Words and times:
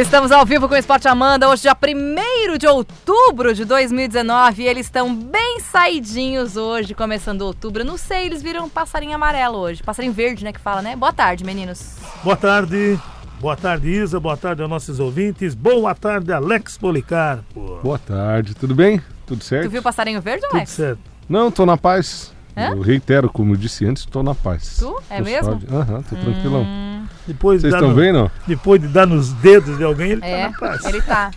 Estamos 0.00 0.30
ao 0.30 0.46
vivo 0.46 0.68
com 0.68 0.74
o 0.74 0.78
Esporte 0.78 1.08
Amanda, 1.08 1.48
hoje 1.48 1.62
dia 1.62 1.74
1 1.74 2.56
de 2.56 2.68
outubro 2.68 3.52
de 3.52 3.64
2019 3.64 4.62
e 4.62 4.68
eles 4.68 4.86
estão 4.86 5.12
bem 5.12 5.58
saidinhos 5.58 6.56
hoje, 6.56 6.94
começando 6.94 7.42
outubro. 7.42 7.84
Não 7.84 7.96
sei, 7.98 8.26
eles 8.26 8.40
viram 8.40 8.66
um 8.66 8.68
passarinho 8.68 9.16
amarelo 9.16 9.58
hoje, 9.58 9.82
passarinho 9.82 10.12
verde, 10.12 10.44
né, 10.44 10.52
que 10.52 10.60
fala, 10.60 10.80
né? 10.82 10.94
Boa 10.94 11.12
tarde, 11.12 11.42
meninos. 11.42 11.96
Boa 12.22 12.36
tarde, 12.36 12.96
boa 13.40 13.56
tarde 13.56 13.88
Isa, 13.88 14.20
boa 14.20 14.36
tarde 14.36 14.62
aos 14.62 14.70
nossos 14.70 15.00
ouvintes, 15.00 15.52
boa 15.56 15.92
tarde 15.96 16.32
Alex 16.32 16.78
Policarpo. 16.78 17.80
Boa 17.82 17.98
tarde, 17.98 18.54
tudo 18.54 18.76
bem? 18.76 19.02
Tudo 19.26 19.42
certo? 19.42 19.64
Tu 19.64 19.70
viu 19.70 19.80
o 19.80 19.84
passarinho 19.84 20.22
verde, 20.22 20.42
Tudo 20.42 20.54
Alex? 20.54 20.70
certo. 20.70 21.00
Não, 21.28 21.50
tô 21.50 21.66
na 21.66 21.76
paz. 21.76 22.32
Hã? 22.56 22.70
Eu 22.70 22.82
reitero, 22.82 23.28
como 23.28 23.54
eu 23.54 23.56
disse 23.56 23.84
antes, 23.84 24.06
tô 24.06 24.22
na 24.22 24.34
paz. 24.34 24.76
Tu? 24.78 25.02
É 25.10 25.18
Tô 25.18 25.24
mesmo? 25.24 25.60
Aham, 25.72 26.02
tô 26.02 26.14
tranquilão. 26.14 26.88
Depois, 27.28 27.62
de 27.62 27.68
Vocês 27.70 27.80
dar 27.80 27.88
estão 27.88 28.12
não? 28.12 28.30
depois 28.46 28.80
de 28.80 28.88
dar 28.88 29.06
nos 29.06 29.32
dedos 29.34 29.76
de 29.78 29.84
alguém, 29.84 30.10
ele 30.12 30.24
é, 30.24 30.46
tá 30.46 30.50
na 30.50 30.58
paz. 30.58 30.84
ele 30.86 31.02
tá. 31.02 31.30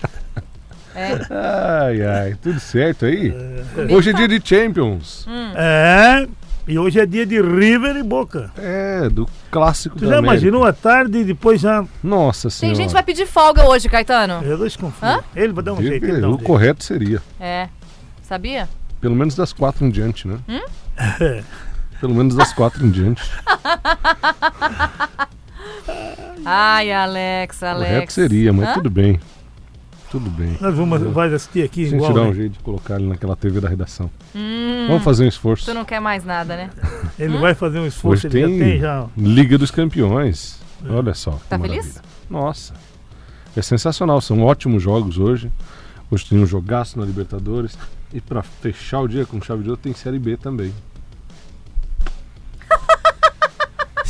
É. 0.96 1.12
Ai, 1.30 2.02
ai, 2.02 2.36
tudo 2.42 2.60
certo 2.60 3.06
aí? 3.06 3.32
Comigo 3.76 3.96
Hoje 3.96 4.10
é 4.10 4.14
tá. 4.14 4.18
dia 4.26 4.28
de 4.40 4.48
Champions. 4.50 5.26
Hum. 5.28 5.52
É, 5.56 6.28
e 6.68 6.78
hoje 6.80 7.00
é 7.00 7.06
dia 7.06 7.26
de 7.26 7.42
River 7.42 7.96
e 7.98 8.04
Boca. 8.04 8.52
É, 8.58 9.08
do 9.10 9.28
clássico 9.50 9.98
Tu 9.98 10.02
da 10.06 10.12
já 10.12 10.18
América. 10.20 10.34
imaginou 10.36 10.66
a 10.66 10.74
tarde 10.74 11.20
e 11.20 11.24
depois 11.24 11.62
já... 11.62 11.86
Nossa 12.04 12.44
Tem 12.50 12.52
senhora. 12.52 12.76
gente 12.76 12.88
que 12.88 12.94
vai 12.94 13.04
pedir 13.04 13.26
folga 13.26 13.66
hoje, 13.68 13.88
Caetano. 13.90 14.42
Eu 14.44 14.58
desconfio. 14.58 15.08
Hã? 15.08 15.20
Ele 15.36 15.54
vai 15.54 15.64
dar 15.64 15.74
um 15.74 15.78
Deve- 15.78 15.88
jeito. 15.90 16.06
Ele 16.06 16.20
dá 16.22 16.28
um 16.28 16.32
o 16.32 16.34
jeito. 16.34 16.46
correto 16.46 16.84
seria. 16.84 17.22
É. 17.40 17.68
Sabia? 18.22 18.68
Pelo 19.00 19.16
menos 19.16 19.34
das 19.36 19.52
quatro 19.54 19.86
em 19.86 19.90
diante, 19.90 20.28
né? 20.28 20.38
Hum? 20.48 20.62
Pelo 22.02 22.16
menos 22.16 22.36
das 22.36 22.52
quatro 22.54 22.86
em 22.86 22.90
diante. 22.90 23.22
Ai, 26.46 26.92
Alex, 26.92 27.62
Alex. 27.64 27.90
Correto 27.92 28.14
seria, 28.14 28.54
mas 28.54 28.70
Hã? 28.70 28.74
tudo 28.74 28.90
bem. 28.90 29.20
Tudo 30.10 30.30
bem. 30.30 30.58
Nós 30.60 30.76
vamos 30.76 31.02
vai 31.14 31.34
assistir 31.34 31.64
aqui 31.64 31.86
a 31.86 31.88
igual, 31.88 32.08
gente 32.08 32.16
dar 32.16 32.22
um 32.24 32.28
né? 32.30 32.34
jeito 32.34 32.54
de 32.54 32.60
colocar 32.60 32.96
ele 32.96 33.08
naquela 33.08 33.36
TV 33.36 33.62
da 33.62 33.70
redação. 33.70 34.12
Hum, 34.36 34.86
Vamos 34.88 35.04
fazer 35.04 35.24
um 35.24 35.28
esforço. 35.28 35.66
Tu 35.66 35.74
não 35.74 35.86
quer 35.86 36.02
mais 36.02 36.26
nada, 36.26 36.58
né? 36.58 36.70
Ele 37.18 37.38
vai 37.38 37.54
fazer 37.54 37.80
um 37.80 37.86
esforço, 37.88 38.28
Hoje 38.28 38.38
ele 38.38 38.48
tem, 38.48 38.58
já 38.60 38.66
tem 38.66 38.80
já... 38.80 39.08
Liga 39.16 39.58
dos 39.58 39.72
Campeões. 39.72 40.60
Olha 40.90 41.14
só. 41.14 41.40
Tá 41.48 41.58
maravilha. 41.58 41.84
feliz? 41.84 42.02
Nossa. 42.30 42.74
É 43.56 43.62
sensacional. 43.62 44.20
São 44.20 44.42
ótimos 44.42 44.82
jogos 44.84 45.18
hoje. 45.18 45.52
Hoje 46.10 46.26
tem 46.26 46.40
um 46.40 46.46
jogaço 46.46 47.00
na 47.00 47.06
Libertadores. 47.06 47.78
E 48.14 48.20
pra 48.20 48.42
fechar 48.42 49.00
o 49.02 49.08
dia 49.08 49.26
com 49.26 49.40
chave 49.42 49.64
de 49.64 49.70
ouro 49.70 49.80
tem 49.82 49.94
Série 49.94 50.20
B 50.20 50.36
também. 50.36 50.74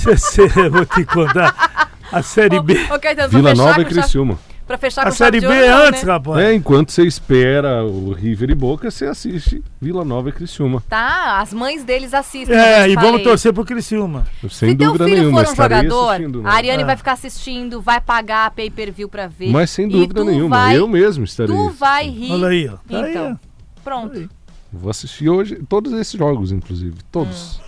Você, 0.04 0.48
vou 0.70 0.86
te 0.86 1.04
contar. 1.06 1.90
A 2.12 2.22
Série 2.22 2.58
Ô, 2.58 2.64
B... 2.64 2.76
ô, 2.94 3.00
Caetano, 3.00 3.30
Vila 3.30 3.50
fechar 3.52 3.64
Nova 3.66 3.82
e 3.82 3.86
Criciúma. 3.86 4.40
Pra 4.68 4.78
fechar 4.78 5.06
A 5.08 5.12
Série 5.12 5.42
B 5.42 5.48
é 5.48 5.50
ouro, 5.50 5.68
não, 5.68 5.88
antes, 5.88 6.04
né? 6.04 6.12
rapaz. 6.14 6.40
É, 6.46 6.54
enquanto 6.54 6.92
você 6.92 7.04
espera 7.06 7.84
o 7.84 8.14
River 8.14 8.52
e 8.52 8.56
Boca, 8.56 8.90
você 8.90 9.06
assiste 9.06 9.62
Vila 9.82 10.06
Nova 10.06 10.30
e 10.30 10.32
Criciúma. 10.32 10.82
Tá, 10.90 11.40
as 11.42 11.54
mães 11.54 11.84
deles 11.84 12.14
assistem. 12.14 12.56
É, 12.56 12.88
eu 12.88 12.92
e 12.92 12.96
vamos 12.96 13.22
torcer 13.24 13.52
pro 13.54 13.66
Criciúma. 13.66 14.26
Sem 14.50 14.70
Se 14.72 14.76
teu 14.76 14.88
dúvida 14.88 15.06
filho 15.06 15.18
nenhuma. 15.20 15.44
for 15.46 15.52
um 15.52 15.56
jogador, 15.56 16.20
né? 16.20 16.50
a 16.50 16.54
Ariane 16.54 16.84
É. 16.84 16.86
vai 16.86 16.96
ficar 16.98 17.14
assistindo, 17.14 17.82
vai 17.82 18.00
pagar 18.00 18.46
a 18.48 18.52
pay-per-view 18.52 19.10
pra 19.10 19.28
ver. 19.28 19.50
Mas 19.52 19.70
sem 19.72 19.88
dúvida 19.88 20.24
nenhuma. 20.24 20.58
vai- 20.58 20.78
Eu 20.78 20.88
mesmo 20.88 21.24
estarei. 21.26 21.54
Tu 21.56 21.70
vai 21.72 22.08
rir. 22.08 22.32
Olha 22.32 22.48
aí, 22.48 22.68
ó. 22.70 22.78
Tá 22.90 23.04
aí, 23.06 23.12
Então, 23.12 23.40
ó. 23.42 23.82
pronto. 23.84 24.18
Aí. 24.18 24.30
Vou 24.72 24.90
assistir 24.90 25.28
hoje 25.28 25.56
todos 25.68 25.92
esses 25.94 26.18
jogos, 26.18 26.52
inclusive. 26.52 26.96
Todos. 27.12 27.60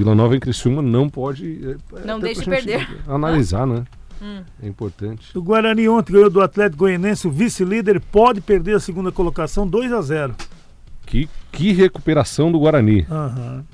Vila 0.00 0.14
Nova 0.14 0.34
e 0.34 0.40
Criciúma 0.40 0.80
não 0.80 1.10
pode. 1.10 1.60
é, 1.94 2.06
Não 2.06 2.16
até 2.16 2.28
deixe 2.28 2.44
perder. 2.44 2.88
Analisar, 3.06 3.66
né? 3.66 3.84
Hum. 4.22 4.42
É 4.62 4.68
importante. 4.68 5.36
O 5.36 5.40
Guarani 5.42 5.88
ontem 5.88 6.12
ganhou 6.12 6.28
do 6.28 6.42
Atlético 6.42 6.80
Goianense, 6.80 7.26
o 7.26 7.30
vice-líder 7.30 7.98
pode 7.98 8.42
perder 8.42 8.76
a 8.76 8.78
segunda 8.80 9.10
colocação 9.10 9.66
2 9.66 9.90
a 9.94 10.02
0 10.02 10.36
Que, 11.06 11.26
que 11.50 11.72
recuperação 11.72 12.52
do 12.52 12.58
Guarani. 12.58 13.06
Aham. 13.10 13.64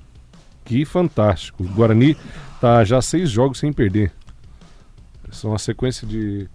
Que 0.65 0.85
fantástico. 0.85 1.65
O 1.65 1.67
Guarani 1.67 2.17
tá 2.61 2.85
já 2.85 3.03
seis 3.03 3.29
jogos 3.29 3.59
sem 3.59 3.73
perder. 3.73 4.13
São 5.33 5.51
uma 5.51 5.59
sequência 5.59 6.07
de 6.07 6.49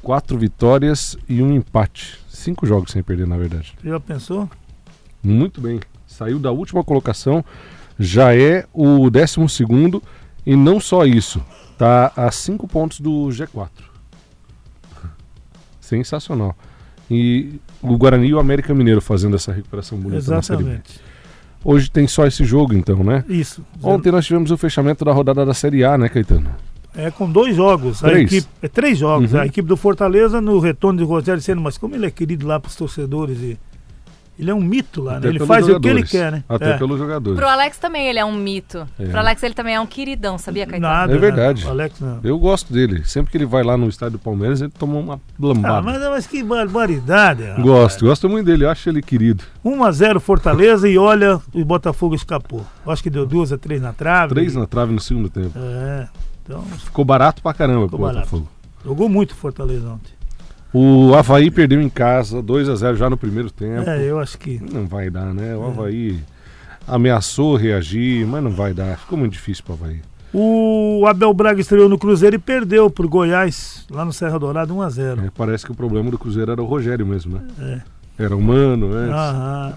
quatro 0.00 0.38
vitórias 0.38 1.14
e 1.28 1.42
um 1.42 1.52
empate. 1.52 2.18
Cinco 2.30 2.64
jogos 2.66 2.90
sem 2.92 3.02
perder, 3.02 3.26
na 3.26 3.36
verdade. 3.36 3.74
Já 3.84 4.00
pensou? 4.00 4.48
Muito 5.22 5.60
bem. 5.60 5.78
Saiu 6.06 6.38
da 6.38 6.50
última 6.50 6.82
colocação, 6.82 7.44
já 7.98 8.34
é 8.34 8.66
o 8.72 9.10
décimo 9.10 9.48
segundo 9.48 10.02
e 10.46 10.54
não 10.54 10.80
só 10.80 11.04
isso, 11.04 11.42
tá 11.76 12.12
a 12.16 12.30
cinco 12.30 12.68
pontos 12.68 13.00
do 13.00 13.28
G4. 13.28 13.68
Sensacional. 15.80 16.56
E 17.10 17.60
o 17.82 17.96
Guarani 17.96 18.28
e 18.28 18.34
o 18.34 18.38
América 18.38 18.74
Mineiro 18.74 19.00
fazendo 19.00 19.36
essa 19.36 19.52
recuperação 19.52 19.98
bonita 19.98 20.30
na 20.30 20.42
Série 20.42 20.62
B. 20.62 20.70
Exatamente. 20.70 21.00
Hoje 21.64 21.90
tem 21.90 22.06
só 22.06 22.26
esse 22.26 22.44
jogo 22.44 22.74
então, 22.74 23.02
né? 23.02 23.24
Isso. 23.28 23.64
Ontem 23.82 24.12
nós 24.12 24.24
tivemos 24.24 24.50
o 24.50 24.56
fechamento 24.56 25.04
da 25.04 25.12
rodada 25.12 25.44
da 25.44 25.54
Série 25.54 25.84
A, 25.84 25.98
né, 25.98 26.08
Caetano? 26.08 26.54
É 26.94 27.10
com 27.10 27.30
dois 27.30 27.54
jogos. 27.54 28.02
A 28.04 28.08
Três. 28.08 28.32
equipe, 28.32 28.48
é 28.62 28.68
três 28.68 28.98
jogos. 28.98 29.32
Uhum. 29.32 29.40
A 29.40 29.46
equipe 29.46 29.68
do 29.68 29.76
Fortaleza 29.76 30.40
no 30.40 30.58
retorno 30.58 30.98
de 30.98 31.04
Rogério 31.04 31.40
Senna, 31.40 31.60
mas 31.60 31.78
como 31.78 31.94
ele 31.94 32.06
é 32.06 32.10
querido 32.10 32.46
lá 32.46 32.58
pros 32.58 32.74
torcedores 32.74 33.38
e 33.40 33.58
ele 34.38 34.50
é 34.50 34.54
um 34.54 34.60
mito 34.60 35.02
lá, 35.02 35.18
né? 35.18 35.28
Ele 35.28 35.40
faz 35.40 35.68
o 35.68 35.80
que 35.80 35.88
ele 35.88 36.00
jogadores. 36.02 36.10
quer, 36.10 36.30
né? 36.32 36.44
Até 36.48 36.70
é. 36.70 36.78
pelos 36.78 36.98
jogadores. 36.98 37.38
Pro 37.38 37.48
Alex 37.48 37.76
também 37.78 38.06
ele 38.06 38.18
é 38.18 38.24
um 38.24 38.34
mito. 38.34 38.86
É. 38.98 39.06
Pro 39.06 39.18
Alex 39.18 39.42
ele 39.42 39.54
também 39.54 39.74
é 39.74 39.80
um 39.80 39.86
queridão, 39.86 40.38
sabia, 40.38 40.64
Caetano? 40.64 40.92
Nada. 40.92 41.12
É 41.14 41.18
verdade. 41.18 41.62
né? 41.64 41.68
O 41.68 41.72
Alex 41.72 42.00
não. 42.00 42.20
Eu 42.22 42.38
gosto 42.38 42.72
dele. 42.72 43.02
Sempre 43.04 43.32
que 43.32 43.36
ele 43.36 43.46
vai 43.46 43.64
lá 43.64 43.76
no 43.76 43.88
estádio 43.88 44.18
do 44.18 44.22
Palmeiras, 44.22 44.60
ele 44.60 44.70
toma 44.70 44.94
uma 44.98 45.20
lambada. 45.40 45.78
Ah, 45.78 45.82
mas, 45.82 46.00
mas 46.00 46.26
que 46.26 46.42
barbaridade. 46.42 47.42
rapaz. 47.44 47.64
Gosto, 47.64 48.04
gosto 48.04 48.28
muito 48.28 48.46
dele. 48.46 48.64
Eu 48.64 48.70
acho 48.70 48.88
ele 48.88 49.02
querido. 49.02 49.42
1 49.64 49.82
a 49.84 49.90
0 49.90 50.20
Fortaleza 50.20 50.88
e 50.88 50.96
olha, 50.96 51.40
o 51.52 51.64
Botafogo 51.64 52.14
escapou. 52.14 52.64
Acho 52.86 53.02
que 53.02 53.10
deu 53.10 53.26
duas 53.26 53.52
a 53.52 53.58
três 53.58 53.82
na 53.82 53.92
trave. 53.92 54.34
Três 54.34 54.54
na 54.54 54.66
trave 54.66 54.92
no 54.92 55.00
segundo 55.00 55.28
tempo. 55.28 55.52
É. 55.58 56.08
Então, 56.44 56.62
Ficou 56.62 57.04
barato 57.04 57.42
pra 57.42 57.52
caramba 57.52 57.86
Ficou 57.86 57.98
pro 57.98 58.06
barato. 58.06 58.30
Botafogo. 58.30 58.48
jogou 58.84 59.08
muito 59.08 59.32
o 59.32 59.34
Fortaleza 59.34 59.88
ontem. 59.88 60.12
O 60.72 61.14
Havaí 61.14 61.50
perdeu 61.50 61.80
em 61.80 61.88
casa, 61.88 62.42
2 62.42 62.68
a 62.68 62.74
0 62.74 62.96
já 62.96 63.08
no 63.08 63.16
primeiro 63.16 63.50
tempo. 63.50 63.88
É, 63.88 64.04
eu 64.04 64.18
acho 64.18 64.38
que. 64.38 64.60
Não 64.72 64.86
vai 64.86 65.08
dar, 65.08 65.32
né? 65.32 65.56
O 65.56 65.66
Havaí 65.66 66.20
ameaçou 66.86 67.56
reagir, 67.56 68.26
mas 68.26 68.42
não 68.42 68.50
vai 68.50 68.74
dar. 68.74 68.98
Ficou 68.98 69.18
muito 69.18 69.32
difícil 69.32 69.64
pro 69.64 69.74
Havaí. 69.74 70.00
O 70.32 71.06
Abel 71.06 71.32
Braga 71.32 71.60
estreou 71.60 71.88
no 71.88 71.98
Cruzeiro 71.98 72.36
e 72.36 72.38
perdeu 72.38 72.90
pro 72.90 73.08
Goiás, 73.08 73.86
lá 73.90 74.04
no 74.04 74.12
Serra 74.12 74.38
Dourada, 74.38 74.72
1 74.74 74.82
a 74.82 74.90
0 74.90 75.24
É, 75.24 75.30
parece 75.34 75.64
que 75.64 75.72
o 75.72 75.74
problema 75.74 76.10
do 76.10 76.18
Cruzeiro 76.18 76.52
era 76.52 76.62
o 76.62 76.66
Rogério 76.66 77.06
mesmo, 77.06 77.38
né? 77.38 77.46
É. 77.58 77.97
Era 78.18 78.36
o 78.36 78.42
Mano, 78.42 78.92
antes. 78.92 79.14
Aham, 79.14 79.74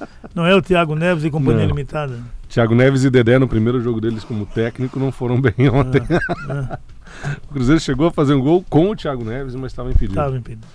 é. 0.00 0.08
Não 0.34 0.44
é 0.46 0.54
o 0.54 0.60
Thiago 0.60 0.94
Neves 0.94 1.24
e 1.24 1.30
Companhia 1.30 1.60
Não. 1.62 1.68
Limitada? 1.68 2.18
Thiago 2.48 2.74
Neves 2.74 3.04
e 3.04 3.10
Dedé 3.10 3.38
no 3.38 3.46
primeiro 3.46 3.80
jogo 3.80 4.00
deles 4.00 4.24
como 4.24 4.44
técnico 4.46 4.98
não 4.98 5.12
foram 5.12 5.40
bem 5.40 5.54
ontem. 5.72 6.02
Ah, 6.48 6.78
O 7.50 7.52
Cruzeiro 7.54 7.80
chegou 7.80 8.08
a 8.08 8.10
fazer 8.10 8.34
um 8.34 8.40
gol 8.40 8.64
com 8.68 8.90
o 8.90 8.96
Thiago 8.96 9.24
Neves, 9.24 9.54
mas 9.54 9.72
estava 9.72 9.90
impedido. 9.90 10.14
Tava 10.14 10.36
impedido. 10.36 10.66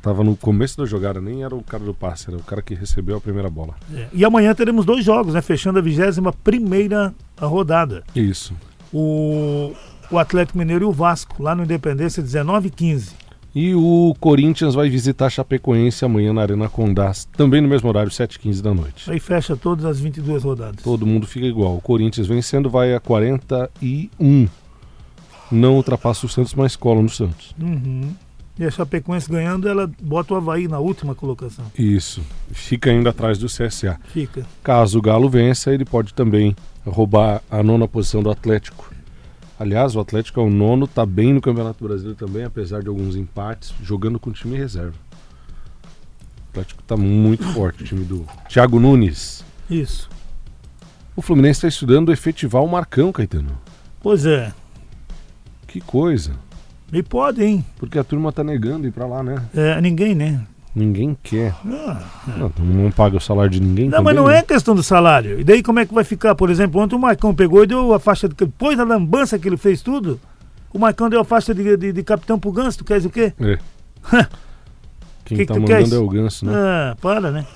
Tava 0.00 0.22
no 0.22 0.36
começo 0.36 0.78
da 0.78 0.86
jogada, 0.86 1.20
nem 1.20 1.42
era 1.42 1.54
o 1.54 1.62
cara 1.62 1.82
do 1.84 1.92
passe, 1.92 2.28
era 2.30 2.38
o 2.38 2.42
cara 2.42 2.62
que 2.62 2.74
recebeu 2.74 3.16
a 3.16 3.20
primeira 3.20 3.50
bola. 3.50 3.74
É. 3.92 4.06
E 4.12 4.24
amanhã 4.24 4.54
teremos 4.54 4.86
dois 4.86 5.04
jogos, 5.04 5.34
né? 5.34 5.42
Fechando 5.42 5.78
a 5.78 5.82
21 5.82 6.30
primeira 6.44 7.12
rodada. 7.40 8.04
Isso. 8.14 8.54
O, 8.92 9.72
o 10.10 10.18
Atlético 10.18 10.56
Mineiro 10.58 10.84
e 10.84 10.88
o 10.88 10.92
Vasco, 10.92 11.42
lá 11.42 11.54
no 11.54 11.64
Independência, 11.64 12.22
19 12.22 12.68
e 12.68 12.70
15. 12.70 13.10
E 13.58 13.74
o 13.74 14.14
Corinthians 14.20 14.76
vai 14.76 14.88
visitar 14.88 15.28
Chapecoense 15.28 16.04
amanhã 16.04 16.32
na 16.32 16.42
Arena 16.42 16.68
Condás, 16.68 17.24
também 17.36 17.60
no 17.60 17.66
mesmo 17.66 17.88
horário, 17.88 18.08
7h15 18.08 18.62
da 18.62 18.72
noite. 18.72 19.10
Aí 19.10 19.18
fecha 19.18 19.56
todas 19.56 19.84
as 19.84 19.98
22 19.98 20.44
rodadas. 20.44 20.80
Todo 20.80 21.04
mundo 21.04 21.26
fica 21.26 21.44
igual. 21.44 21.76
O 21.76 21.80
Corinthians 21.80 22.28
vencendo 22.28 22.70
vai 22.70 22.94
a 22.94 23.00
41. 23.00 24.48
Não 25.50 25.74
ultrapassa 25.74 26.24
o 26.24 26.28
Santos, 26.28 26.54
mas 26.54 26.76
cola 26.76 27.02
no 27.02 27.08
Santos. 27.08 27.52
Uhum. 27.60 28.14
E 28.56 28.64
a 28.64 28.70
Chapecoense 28.70 29.28
ganhando, 29.28 29.68
ela 29.68 29.90
bota 30.00 30.34
o 30.34 30.36
Havaí 30.36 30.68
na 30.68 30.78
última 30.78 31.16
colocação. 31.16 31.64
Isso. 31.76 32.22
Fica 32.52 32.90
ainda 32.90 33.10
atrás 33.10 33.38
do 33.38 33.46
CSA. 33.46 33.98
Fica. 34.12 34.46
Caso 34.62 35.00
o 35.00 35.02
Galo 35.02 35.28
vença, 35.28 35.74
ele 35.74 35.84
pode 35.84 36.14
também 36.14 36.54
roubar 36.86 37.42
a 37.50 37.60
nona 37.60 37.88
posição 37.88 38.22
do 38.22 38.30
Atlético. 38.30 38.88
Aliás, 39.58 39.96
o 39.96 40.00
Atlético 40.00 40.40
é 40.40 40.42
o 40.42 40.50
nono, 40.50 40.86
tá 40.86 41.04
bem 41.04 41.32
no 41.32 41.40
Campeonato 41.40 41.82
Brasileiro 41.82 42.16
também, 42.16 42.44
apesar 42.44 42.80
de 42.80 42.88
alguns 42.88 43.16
empates, 43.16 43.74
jogando 43.82 44.18
com 44.18 44.30
time 44.30 44.56
reserva. 44.56 44.94
O 46.46 46.50
Atlético 46.50 46.82
tá 46.84 46.96
muito 46.96 47.44
forte, 47.52 47.82
o 47.82 47.86
time 47.86 48.04
do 48.04 48.24
Thiago 48.48 48.78
Nunes. 48.78 49.44
Isso. 49.68 50.08
O 51.16 51.22
Fluminense 51.22 51.58
está 51.58 51.68
estudando 51.68 52.12
efetivar 52.12 52.62
o 52.62 52.68
Marcão, 52.68 53.10
Caetano. 53.10 53.58
Pois 54.00 54.24
é. 54.24 54.52
Que 55.66 55.80
coisa. 55.80 56.32
E 56.92 57.02
pode, 57.02 57.42
hein? 57.42 57.64
Porque 57.76 57.98
a 57.98 58.04
turma 58.04 58.32
tá 58.32 58.44
negando 58.44 58.86
ir 58.86 58.92
pra 58.92 59.06
lá, 59.06 59.22
né? 59.22 59.44
É, 59.52 59.80
ninguém, 59.80 60.14
né? 60.14 60.46
Ninguém 60.78 61.16
quer. 61.22 61.54
Ah, 61.66 62.02
Não, 62.36 62.52
não 62.64 62.90
paga 62.90 63.16
o 63.16 63.20
salário 63.20 63.50
de 63.50 63.60
ninguém 63.60 63.86
Não, 63.86 63.98
também, 63.98 64.04
mas 64.04 64.16
não 64.16 64.26
né? 64.28 64.38
é 64.38 64.42
questão 64.42 64.74
do 64.74 64.82
salário. 64.82 65.40
E 65.40 65.44
daí 65.44 65.62
como 65.62 65.80
é 65.80 65.86
que 65.86 65.92
vai 65.92 66.04
ficar? 66.04 66.34
Por 66.34 66.50
exemplo, 66.50 66.80
ontem 66.80 66.94
o 66.94 66.98
Marcão 66.98 67.34
pegou 67.34 67.64
e 67.64 67.66
deu 67.66 67.92
a 67.92 67.98
faixa, 67.98 68.28
do, 68.28 68.34
depois 68.34 68.76
da 68.76 68.84
lambança 68.84 69.38
que 69.38 69.48
ele 69.48 69.56
fez 69.56 69.82
tudo, 69.82 70.20
O 70.72 70.78
Marcão 70.78 71.08
deu 71.10 71.20
a 71.20 71.24
faixa 71.24 71.52
de, 71.54 71.76
de, 71.76 71.92
de 71.92 72.02
capitão 72.04 72.38
pro 72.38 72.52
Ganso, 72.52 72.78
tu 72.78 72.84
queres 72.84 73.04
o 73.04 73.10
quê? 73.10 73.32
É. 73.40 73.58
Quem 75.24 75.36
Que 75.38 75.42
que 75.42 75.46
tá 75.46 75.54
tu 75.54 75.60
mandando 75.60 75.66
queres? 75.78 75.92
é 75.92 75.98
o 75.98 76.08
Ganso, 76.08 76.46
né? 76.46 76.52
Ah, 76.54 76.96
para, 77.00 77.30
né? 77.30 77.46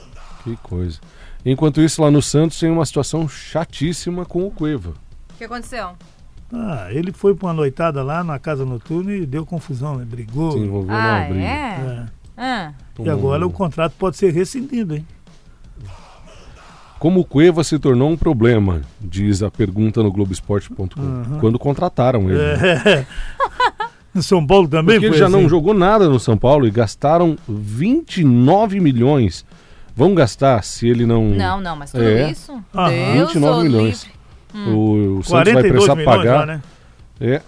Que 0.45 0.57
coisa. 0.63 0.99
Enquanto 1.45 1.81
isso, 1.81 2.03
lá 2.03 2.11
no 2.11 2.21
Santos 2.23 2.59
tem 2.59 2.71
uma 2.71 2.85
situação 2.85 3.29
chatíssima 3.29 4.25
com 4.25 4.47
o 4.47 4.51
Cueva. 4.51 4.91
O 5.35 5.39
que 5.39 5.45
aconteceu? 5.45 5.91
Ah, 6.53 6.89
ele 6.91 7.13
foi 7.13 7.35
pra 7.35 7.49
uma 7.49 7.55
noitada 7.55 8.03
lá 8.03 8.23
na 8.23 8.39
casa 8.39 8.65
noturna 8.65 9.13
e 9.15 9.25
deu 9.25 9.47
confusão, 9.47 9.97
né? 9.97 10.05
Brigou. 10.05 10.53
Se 10.53 10.59
envolveu 10.59 10.95
Ah, 10.95 11.21
numa 11.21 11.29
briga. 11.31 11.45
é? 11.45 11.49
É. 11.49 12.05
Ah, 12.37 12.73
E 12.99 13.09
agora 13.09 13.47
o 13.47 13.51
contrato 13.51 13.93
pode 13.99 14.17
ser 14.17 14.33
rescindido, 14.33 14.95
hein? 14.97 15.07
Como 16.99 17.21
o 17.21 17.25
Cueva 17.25 17.65
se 17.65 17.79
tornou 17.81 18.09
um 18.11 18.17
problema, 18.17 18.83
diz 19.01 19.43
a 19.43 19.51
pergunta 19.51 20.03
no 20.03 20.13
Globoesporte.com. 20.13 20.85
Uhum. 21.01 21.39
Quando 21.41 21.59
contrataram 21.59 22.31
ele. 22.31 22.39
É. 22.41 23.05
No 24.15 24.23
São 24.23 24.47
Paulo 24.47 24.69
também 24.69 24.97
Porque 24.97 25.07
ele 25.07 25.19
já 25.19 25.27
assim. 25.27 25.35
não 25.35 25.49
jogou 25.49 25.75
nada 25.75 26.09
no 26.09 26.21
São 26.21 26.37
Paulo 26.37 26.65
e 26.67 26.71
gastaram 26.71 27.37
29 27.49 28.79
milhões. 28.79 29.45
Vão 29.97 30.15
gastar 30.15 30.63
se 30.63 30.87
ele 30.89 31.05
não. 31.05 31.25
não, 31.31 31.61
não, 31.61 31.75
mas 31.77 31.91
tudo 31.91 32.05
É. 32.05 32.31
isso? 32.31 32.53
Aham. 32.75 32.91
Deus 33.15 33.33
29 33.33 33.59
o 33.59 33.63
milhões. 33.65 34.05
livre. 34.55 34.71
O, 34.71 35.19
o 35.19 35.23
Santos 35.25 35.53
vai 35.53 35.63
42 35.63 35.85
precisar 35.87 36.05
pagar. 36.05 36.39
já, 36.41 36.47
né? 36.47 36.63
É. 37.21 37.43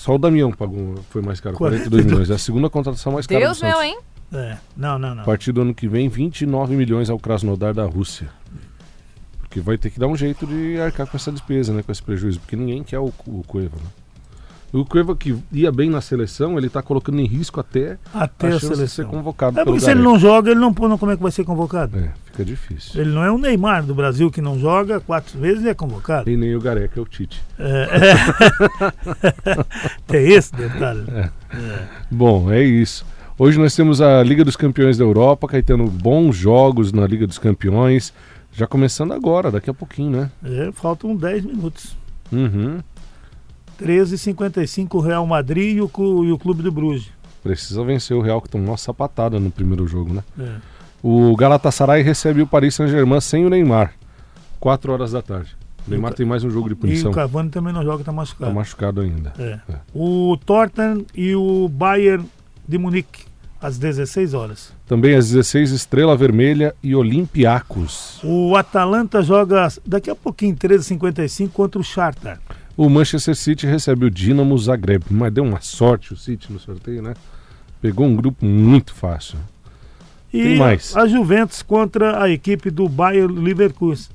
Só 0.00 0.14
o 0.14 0.18
Damião 0.18 0.50
pagou, 0.50 0.94
foi 1.10 1.20
mais 1.20 1.40
caro, 1.40 1.56
42 1.58 1.88
42 1.90 2.06
milhões. 2.06 2.30
É 2.30 2.34
a 2.34 2.38
segunda 2.38 2.70
contratação 2.70 3.12
mais 3.12 3.26
cara 3.26 3.38
Deus 3.38 3.58
do 3.58 3.60
Santos. 3.60 3.74
meu, 3.78 3.84
hein? 3.86 3.98
É. 4.32 4.56
Não, 4.74 4.98
não, 4.98 5.14
não. 5.14 5.22
A 5.22 5.26
partir 5.26 5.52
do 5.52 5.60
ano 5.60 5.74
que 5.74 5.86
vem, 5.86 6.08
29 6.08 6.74
milhões 6.74 7.10
ao 7.10 7.18
Krasnodar 7.18 7.74
da 7.74 7.84
Rússia. 7.84 8.30
Porque 9.40 9.60
vai 9.60 9.76
ter 9.76 9.90
que 9.90 10.00
dar 10.00 10.06
um 10.06 10.16
jeito 10.16 10.46
de 10.46 10.80
arcar 10.80 11.06
com 11.06 11.18
essa 11.18 11.30
despesa, 11.30 11.74
né? 11.74 11.82
Com 11.82 11.92
esse 11.92 12.02
prejuízo. 12.02 12.40
Porque 12.40 12.56
ninguém 12.56 12.82
quer 12.82 12.98
o, 12.98 13.12
o 13.26 13.44
Cueva, 13.46 13.76
né? 13.76 13.90
O 14.72 14.86
Cueva 14.86 15.14
que 15.14 15.36
ia 15.52 15.70
bem 15.70 15.90
na 15.90 16.00
seleção, 16.00 16.56
ele 16.56 16.70
tá 16.70 16.80
colocando 16.80 17.20
em 17.20 17.26
risco 17.26 17.60
até, 17.60 17.98
Até 18.14 18.46
a 18.46 18.50
a 18.50 18.54
de 18.54 18.60
ser 18.60 18.74
seleção. 18.74 19.04
convocado 19.04 19.60
É 19.60 19.64
porque 19.66 19.80
se 19.80 19.90
ele 19.90 20.00
não 20.00 20.18
joga, 20.18 20.50
ele 20.50 20.60
não, 20.60 20.70
não 20.70 20.96
como 20.96 21.12
é 21.12 21.16
que 21.16 21.22
vai 21.22 21.32
ser 21.32 21.44
convocado? 21.44 21.98
É, 21.98 22.10
fica 22.40 22.44
difícil. 22.44 23.00
Ele 23.00 23.10
não 23.10 23.22
é 23.22 23.30
o 23.30 23.38
Neymar 23.38 23.84
do 23.84 23.94
Brasil 23.94 24.30
que 24.30 24.40
não 24.40 24.58
joga 24.58 25.00
quatro 25.00 25.38
vezes 25.38 25.64
e 25.64 25.68
é 25.68 25.74
convocado. 25.74 26.28
E 26.28 26.36
nem 26.36 26.54
o 26.54 26.60
Gareca 26.60 26.98
é 26.98 27.02
o 27.02 27.06
Tite. 27.06 27.42
É, 27.58 27.88
é. 27.92 29.64
Tem 30.06 30.32
esse 30.32 30.54
detalhe. 30.54 31.04
Bom, 32.10 32.50
é 32.50 32.62
isso. 32.62 33.04
Hoje 33.38 33.58
nós 33.58 33.74
temos 33.74 34.00
a 34.00 34.22
Liga 34.22 34.44
dos 34.44 34.56
Campeões 34.56 34.98
da 34.98 35.04
Europa, 35.04 35.48
Caetano, 35.48 35.86
bons 35.86 36.36
jogos 36.36 36.92
na 36.92 37.06
Liga 37.06 37.26
dos 37.26 37.38
Campeões. 37.38 38.12
Já 38.52 38.66
começando 38.66 39.12
agora, 39.12 39.50
daqui 39.50 39.70
a 39.70 39.74
pouquinho, 39.74 40.10
né? 40.10 40.30
É, 40.44 40.72
faltam 40.72 41.14
10 41.14 41.44
minutos. 41.44 41.96
Uhum. 42.32 42.80
13h55 43.80 44.94
o 44.94 45.00
Real 45.00 45.26
Madrid 45.26 45.76
e 45.76 45.80
o, 45.80 45.90
e 46.24 46.32
o 46.32 46.38
Clube 46.38 46.62
do 46.62 46.70
Bruges. 46.70 47.08
Precisa 47.42 47.82
vencer 47.82 48.14
o 48.14 48.20
Real, 48.20 48.42
que 48.42 48.50
tomou 48.50 48.68
uma 48.68 48.76
sapatada 48.76 49.40
no 49.40 49.50
primeiro 49.50 49.86
jogo, 49.86 50.12
né? 50.12 50.22
É. 50.38 50.79
O 51.02 51.34
Galatasaray 51.36 52.02
recebe 52.02 52.42
o 52.42 52.46
Paris 52.46 52.74
Saint-Germain 52.74 53.20
sem 53.20 53.46
o 53.46 53.50
Neymar. 53.50 53.94
4 54.58 54.92
horas 54.92 55.12
da 55.12 55.22
tarde. 55.22 55.56
O 55.86 55.90
Neymar 55.90 56.12
E 56.12 56.14
tem 56.16 56.26
mais 56.26 56.44
um 56.44 56.50
jogo 56.50 56.68
de 56.68 56.74
E 56.74 56.76
punição. 56.76 57.10
o 57.10 57.14
Cavani 57.14 57.48
também 57.48 57.72
não 57.72 57.82
joga, 57.82 57.98
tá 58.04 58.04
Tá 58.04 58.12
machucado. 58.12 58.54
machucado 58.54 59.00
ainda. 59.00 59.32
É. 59.38 59.58
É. 59.68 59.76
O 59.94 60.36
Tottenham 60.44 61.04
e 61.14 61.34
o 61.34 61.68
Bayern 61.68 62.26
de 62.68 62.76
Munique, 62.76 63.24
às 63.60 63.78
16 63.78 64.34
horas. 64.34 64.72
Também 64.86 65.14
às 65.14 65.30
16, 65.30 65.70
Estrela 65.72 66.14
Vermelha 66.16 66.74
e 66.82 66.94
Olympiacos. 66.94 68.20
O 68.22 68.54
Atalanta 68.54 69.22
joga 69.22 69.68
daqui 69.86 70.10
a 70.10 70.14
pouquinho, 70.14 70.54
13h55, 70.54 71.48
contra 71.50 71.80
o 71.80 71.84
Shakhtar. 71.84 72.38
O 72.76 72.88
Manchester 72.90 73.34
City 73.34 73.66
recebe 73.66 74.04
o 74.04 74.10
Dinamo 74.10 74.56
Zagreb. 74.58 75.04
Mas 75.10 75.32
deu 75.32 75.44
uma 75.44 75.60
sorte 75.62 76.12
o 76.12 76.16
City 76.16 76.52
no 76.52 76.58
sorteio, 76.58 77.02
né? 77.02 77.14
Pegou 77.80 78.06
um 78.06 78.14
grupo 78.14 78.44
muito 78.44 78.94
fácil. 78.94 79.38
E 80.32 80.58
a 80.94 81.06
Juventus 81.06 81.62
contra 81.62 82.22
a 82.22 82.30
equipe 82.30 82.70
do 82.70 82.88
Bayern 82.88 83.34
Leverkusen, 83.40 84.08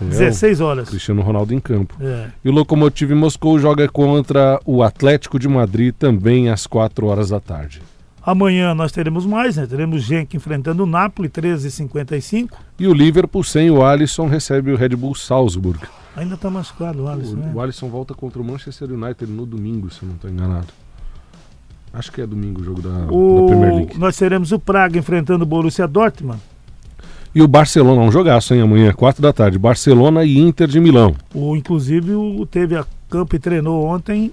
É, 0.00 0.04
16 0.04 0.60
o 0.60 0.64
horas. 0.64 0.88
Cristiano 0.88 1.22
Ronaldo 1.22 1.52
em 1.52 1.60
campo. 1.60 1.94
É. 2.00 2.28
E 2.44 2.48
o 2.48 2.52
Lokomotiv 2.52 3.10
Moscou 3.12 3.58
joga 3.58 3.88
contra 3.88 4.60
o 4.64 4.82
Atlético 4.82 5.38
de 5.38 5.48
Madrid 5.48 5.94
também 5.98 6.48
às 6.48 6.66
4 6.66 7.06
horas 7.06 7.30
da 7.30 7.40
tarde. 7.40 7.82
Amanhã 8.22 8.74
nós 8.74 8.92
teremos 8.92 9.24
mais, 9.24 9.56
né? 9.56 9.66
Teremos 9.66 10.02
Genk 10.02 10.36
enfrentando 10.36 10.82
o 10.82 10.86
Napoli, 10.86 11.28
13h55. 11.28 12.50
E 12.78 12.86
o 12.86 12.92
Liverpool 12.92 13.42
sem 13.42 13.70
o 13.70 13.82
Alisson 13.82 14.26
recebe 14.26 14.70
o 14.72 14.76
Red 14.76 14.90
Bull 14.90 15.14
Salzburg. 15.14 15.80
Ainda 16.16 16.36
tá 16.36 16.50
machucado 16.50 17.04
o 17.04 17.08
Alisson, 17.08 17.36
né? 17.36 17.50
O, 17.54 17.56
o 17.56 17.60
Alisson 17.60 17.88
volta 17.88 18.12
contra 18.14 18.40
o 18.40 18.44
Manchester 18.44 18.90
United 18.92 19.30
no 19.30 19.46
domingo, 19.46 19.90
se 19.90 20.02
eu 20.02 20.08
não 20.08 20.16
estou 20.16 20.30
enganado. 20.30 20.66
Acho 21.92 22.12
que 22.12 22.20
é 22.20 22.26
domingo 22.26 22.60
o 22.60 22.64
jogo 22.64 22.82
da, 22.82 22.90
da 22.90 23.06
Premier 23.06 23.72
O... 23.72 23.76
League. 23.76 23.98
Nós 23.98 24.16
teremos 24.16 24.52
o 24.52 24.58
Praga 24.58 24.98
enfrentando 24.98 25.44
o 25.44 25.46
Borussia 25.46 25.86
Dortmund. 25.86 26.40
E 27.34 27.42
o 27.42 27.48
Barcelona, 27.48 28.00
um 28.02 28.10
jogaço, 28.10 28.54
hein? 28.54 28.62
Amanhã, 28.62 28.92
4 28.92 29.22
da 29.22 29.32
tarde. 29.32 29.58
Barcelona 29.58 30.24
e 30.24 30.38
Inter 30.38 30.66
de 30.66 30.80
Milão. 30.80 31.14
O, 31.34 31.54
inclusive, 31.56 32.14
o, 32.14 32.46
teve 32.46 32.76
a 32.76 32.84
campo 33.08 33.36
e 33.36 33.38
treinou 33.38 33.84
ontem 33.84 34.32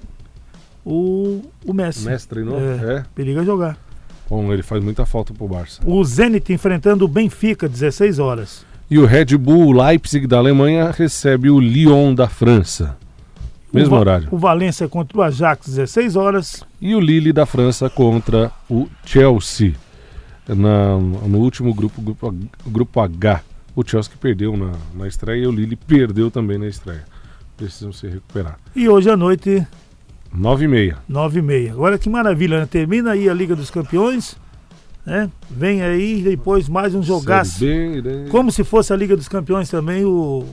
o, 0.86 1.42
o 1.66 1.74
Messi. 1.74 2.06
O 2.06 2.10
Messi 2.10 2.28
treinou? 2.28 2.60
É. 2.60 2.98
É. 2.98 3.06
Periga 3.14 3.44
jogar. 3.44 3.78
Bom, 4.30 4.52
ele 4.52 4.64
faz 4.64 4.84
muita 4.84 5.06
falta 5.06 5.34
pro 5.34 5.48
Barça. 5.48 5.82
O 5.86 6.04
Zenit 6.04 6.52
enfrentando 6.52 7.06
o 7.06 7.08
Benfica, 7.08 7.70
16 7.70 8.18
horas. 8.18 8.66
E 8.90 8.98
o 8.98 9.06
Red 9.06 9.38
Bull 9.38 9.72
Leipzig 9.72 10.26
da 10.28 10.38
Alemanha 10.38 10.92
recebe 10.92 11.50
o 11.50 11.60
Lyon 11.60 12.14
da 12.14 12.28
França. 12.28 12.98
Mesmo 13.76 13.96
o, 13.96 14.00
horário. 14.00 14.28
O 14.32 14.38
Valência 14.38 14.88
contra 14.88 15.18
o 15.18 15.22
Ajax, 15.22 15.68
16 15.68 16.16
horas. 16.16 16.64
E 16.82 16.96
o 16.96 17.00
Lille 17.00 17.32
da 17.32 17.46
França 17.46 17.90
contra 17.90 18.52
o 18.70 18.88
Chelsea. 19.06 19.74
Na- 20.48 20.98
no 20.98 21.40
último 21.40 21.74
grupo, 21.74 22.02
grupo, 22.02 22.36
grupo 22.68 23.00
H. 23.00 23.42
O 23.76 23.84
Chelsea 23.88 24.14
perdeu 24.20 24.56
na, 24.56 24.72
na 24.94 25.08
estreia 25.08 25.44
e 25.44 25.48
o 25.48 25.52
Lille 25.52 25.76
perdeu 25.76 26.30
também 26.32 26.58
na 26.58 26.68
estreia. 26.68 27.04
Precisam 27.58 27.92
se 27.92 28.08
recuperar. 28.08 28.58
E 28.76 28.88
hoje 28.88 29.10
à 29.10 29.18
noite, 29.18 29.66
9 30.34 30.66
e 30.66 30.68
meia. 30.68 30.98
9h30. 31.10 31.72
Agora 31.72 31.98
que 31.98 32.10
maravilha, 32.10 32.60
né? 32.60 32.66
Termina 32.66 33.12
aí 33.12 33.30
a 33.30 33.34
Liga 33.34 33.56
dos 33.56 33.70
Campeões. 33.72 34.36
Né? 35.06 35.30
Vem 35.50 35.82
aí 35.82 36.22
depois 36.22 36.68
mais 36.68 36.96
um 36.96 37.02
jogaço. 37.04 37.64
Né? 37.64 38.26
Como 38.30 38.52
se 38.52 38.64
fosse 38.64 38.92
a 38.92 38.96
Liga 38.96 39.16
dos 39.16 39.28
Campeões 39.28 39.70
também, 39.70 40.04
o. 40.04 40.46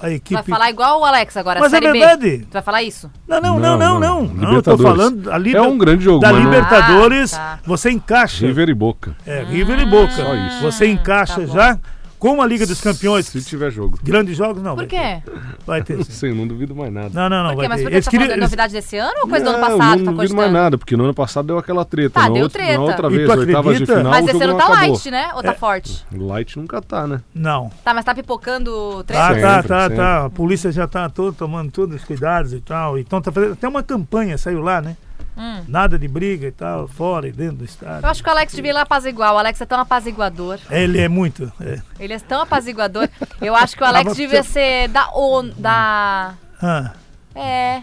A 0.00 0.10
equipe. 0.10 0.34
vai 0.34 0.42
falar 0.42 0.70
igual 0.70 1.00
o 1.00 1.04
Alex 1.04 1.36
agora, 1.36 1.60
Mas 1.60 1.72
é 1.72 1.76
Série 1.76 1.92
B. 1.92 1.98
verdade. 1.98 2.38
Tu 2.50 2.52
vai 2.52 2.62
falar 2.62 2.82
isso? 2.82 3.10
Não, 3.26 3.40
não, 3.40 3.58
não, 3.58 3.78
não, 3.78 4.00
não. 4.00 4.24
Não, 4.24 4.52
eu 4.54 4.62
tô 4.62 4.76
falando 4.76 5.30
a 5.30 5.38
Liga, 5.38 5.58
É 5.58 5.62
um 5.62 5.78
grande 5.78 6.04
jogo, 6.04 6.20
da 6.20 6.32
mas 6.32 6.42
não- 6.42 6.50
Libertadores. 6.50 7.34
Ah, 7.34 7.36
tá. 7.38 7.58
Você 7.64 7.90
encaixa. 7.90 8.46
River 8.46 8.68
e 8.68 8.74
Boca. 8.74 9.14
É, 9.26 9.42
River 9.44 9.78
e 9.80 9.86
Boca. 9.86 10.12
Só 10.12 10.34
isso. 10.34 10.60
Você 10.62 10.86
encaixa 10.86 11.40
tá 11.40 11.46
bom. 11.46 11.52
já 11.54 11.78
com 12.24 12.40
a 12.40 12.46
Liga 12.46 12.66
dos 12.66 12.80
Campeões. 12.80 13.26
Se 13.26 13.42
tiver 13.42 13.70
jogo. 13.70 13.98
Grandes 14.02 14.34
jogos, 14.34 14.62
não. 14.62 14.70
Por 14.74 14.76
vai 14.76 14.86
ter. 14.86 15.22
quê? 15.30 15.32
Vai 15.66 15.82
ter. 15.82 15.96
Não 15.98 16.04
sim. 16.04 16.12
sei, 16.12 16.32
não 16.32 16.46
duvido 16.46 16.74
mais 16.74 16.90
nada. 16.90 17.10
Não, 17.12 17.28
não, 17.28 17.44
não. 17.44 17.50
Por 17.54 17.60
quê? 17.62 17.68
Vai 17.68 17.82
Mas 17.82 17.92
Eles 17.92 18.04
tá 18.06 18.10
queriam- 18.10 18.36
novidade 18.38 18.72
desse 18.72 18.96
ano 18.96 19.12
ou 19.24 19.28
coisa 19.28 19.44
do 19.44 19.50
ano 19.50 19.58
Não, 19.58 19.66
passado? 19.78 19.98
Não 19.98 20.04
tá 20.06 20.10
duvido 20.12 20.34
mais 20.36 20.50
nada, 20.52 20.78
porque 20.78 20.96
no 20.96 21.04
ano 21.04 21.12
passado 21.12 21.46
deu 21.46 21.58
aquela 21.58 21.84
treta. 21.84 22.10
Tá, 22.18 22.28
na 22.28 22.34
deu 22.34 22.44
outra, 22.44 22.62
treta. 22.62 22.78
Na 22.78 22.84
outra 22.84 23.10
vez, 23.10 23.28
tu 23.30 23.38
oitavas 23.40 23.78
de 23.78 23.84
final, 23.86 24.04
Mas 24.04 24.24
o 24.26 24.30
esse 24.30 24.42
ano 24.42 24.52
não 24.52 24.58
tá 24.58 24.64
acabou. 24.64 24.88
light, 24.92 25.10
né? 25.10 25.30
Ou 25.34 25.42
tá 25.42 25.50
É. 25.50 25.54
forte? 25.54 26.06
Light 26.12 26.58
nunca 26.58 26.80
tá, 26.80 27.06
né? 27.06 27.20
Não. 27.34 27.70
Tá, 27.84 27.92
mas 27.92 28.04
tá 28.06 28.14
pipocando 28.14 29.04
três 29.04 29.20
Ah, 29.22 29.26
Sempre, 29.28 29.40
tá, 29.42 29.62
tá, 29.62 29.80
sempre. 29.82 29.96
tá. 29.96 30.24
A 30.24 30.30
polícia 30.30 30.72
já 30.72 30.86
tá 30.86 31.08
todo, 31.10 31.34
tomando 31.34 31.70
todos 31.70 31.94
os 31.96 32.04
cuidados 32.04 32.54
e 32.54 32.60
tal. 32.60 32.98
Então 32.98 33.20
tá 33.20 33.30
fazendo. 33.30 33.52
Até 33.52 33.68
uma 33.68 33.82
campanha 33.82 34.38
saiu 34.38 34.60
lá, 34.62 34.80
né? 34.80 34.96
Hum. 35.36 35.64
Nada 35.66 35.98
de 35.98 36.06
briga 36.06 36.46
e 36.46 36.52
tal, 36.52 36.86
fora 36.86 37.26
e 37.26 37.32
dentro 37.32 37.56
do 37.56 37.64
estádio. 37.64 38.06
Eu 38.06 38.10
acho 38.10 38.22
que 38.22 38.28
o 38.28 38.32
Alex 38.32 38.54
devia 38.54 38.70
ir 38.70 38.74
lá 38.74 38.82
apaziguar. 38.82 39.34
O 39.34 39.38
Alex 39.38 39.60
é 39.60 39.66
tão 39.66 39.80
apaziguador. 39.80 40.58
Ele 40.70 41.00
é 41.00 41.08
muito. 41.08 41.52
é. 41.60 41.80
Ele 41.98 42.12
é 42.12 42.18
tão 42.20 42.40
apaziguador. 42.42 43.08
Eu 43.40 43.54
acho 43.56 43.76
que 43.76 43.82
o 43.82 43.86
Alex 43.86 44.14
devia 44.14 44.42
ser 44.44 44.88
da 44.88 45.10
ONU. 45.12 45.52
Da. 45.56 46.34
Ah, 46.62 46.92
É. 47.34 47.82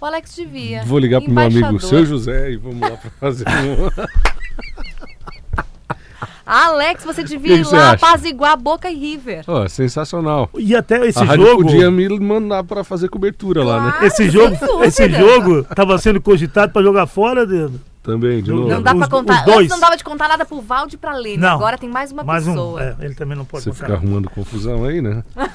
O 0.00 0.04
Alex 0.06 0.34
devia. 0.36 0.82
Vou 0.84 0.98
ligar 0.98 1.22
pro 1.22 1.32
meu 1.32 1.46
amigo. 1.46 1.80
Seu 1.80 2.04
José 2.04 2.50
e 2.50 2.56
vamos 2.58 2.80
lá 2.80 2.96
pra 2.98 3.10
fazer 3.12 3.44
um. 3.48 3.88
Alex, 6.46 7.04
você 7.04 7.22
devia 7.24 7.48
Que 7.50 7.54
que 7.54 7.60
ir 7.60 7.64
você 7.64 7.76
lá 7.76 7.92
apaziguar 7.92 8.56
Boca 8.56 8.90
e 8.90 8.94
River. 8.94 9.44
Ó, 9.46 9.66
sensacional. 9.68 10.48
e 10.58 10.74
até 10.76 11.06
esse 11.06 11.18
a 11.18 11.24
rádio 11.24 11.46
jogo. 11.46 11.62
podia 11.62 11.90
me 11.90 12.08
mandar 12.20 12.64
pra 12.64 12.84
fazer 12.84 13.08
cobertura 13.08 13.64
lá, 13.64 13.80
né? 13.84 13.90
Claro, 13.92 14.06
Esse 14.06 14.28
jogo, 14.30 14.56
esse 14.84 15.08
jogo 15.10 15.64
tava 15.74 15.96
sendo 15.98 16.20
cogitado 16.20 16.72
para 16.72 16.82
jogar 16.82 17.06
fora 17.06 17.46
de, 17.46 17.68
Também, 18.02 18.42
de 18.42 18.50
novo. 18.50 18.68
Não 18.68 18.82
dá 18.82 18.94
pra 18.94 19.08
contar. 19.08 19.40
os 19.40 19.44
dois. 19.46 19.58
Antes 19.58 19.70
não 19.70 19.80
dava 19.80 19.96
de 19.96 20.04
contar 20.04 20.28
nada 20.28 20.44
pro 20.44 20.60
Valde 20.60 20.96
e 20.96 20.98
pra 20.98 21.14
Lene. 21.14 21.38
Não. 21.38 21.54
Agora 21.54 21.78
tem 21.78 21.88
mais 21.88 22.12
uma 22.12 22.22
mais 22.22 22.46
um. 22.46 22.52
pessoa. 22.52 22.82
é, 22.82 22.96
ele 23.04 23.14
também 23.14 23.36
não 23.36 23.44
pode 23.44 23.64
Você 23.64 23.70
contar. 23.70 23.84
fica 23.86 23.94
arrumando 23.96 24.28
confusão 24.30 24.84
aí, 24.84 25.00
né? 25.00 25.22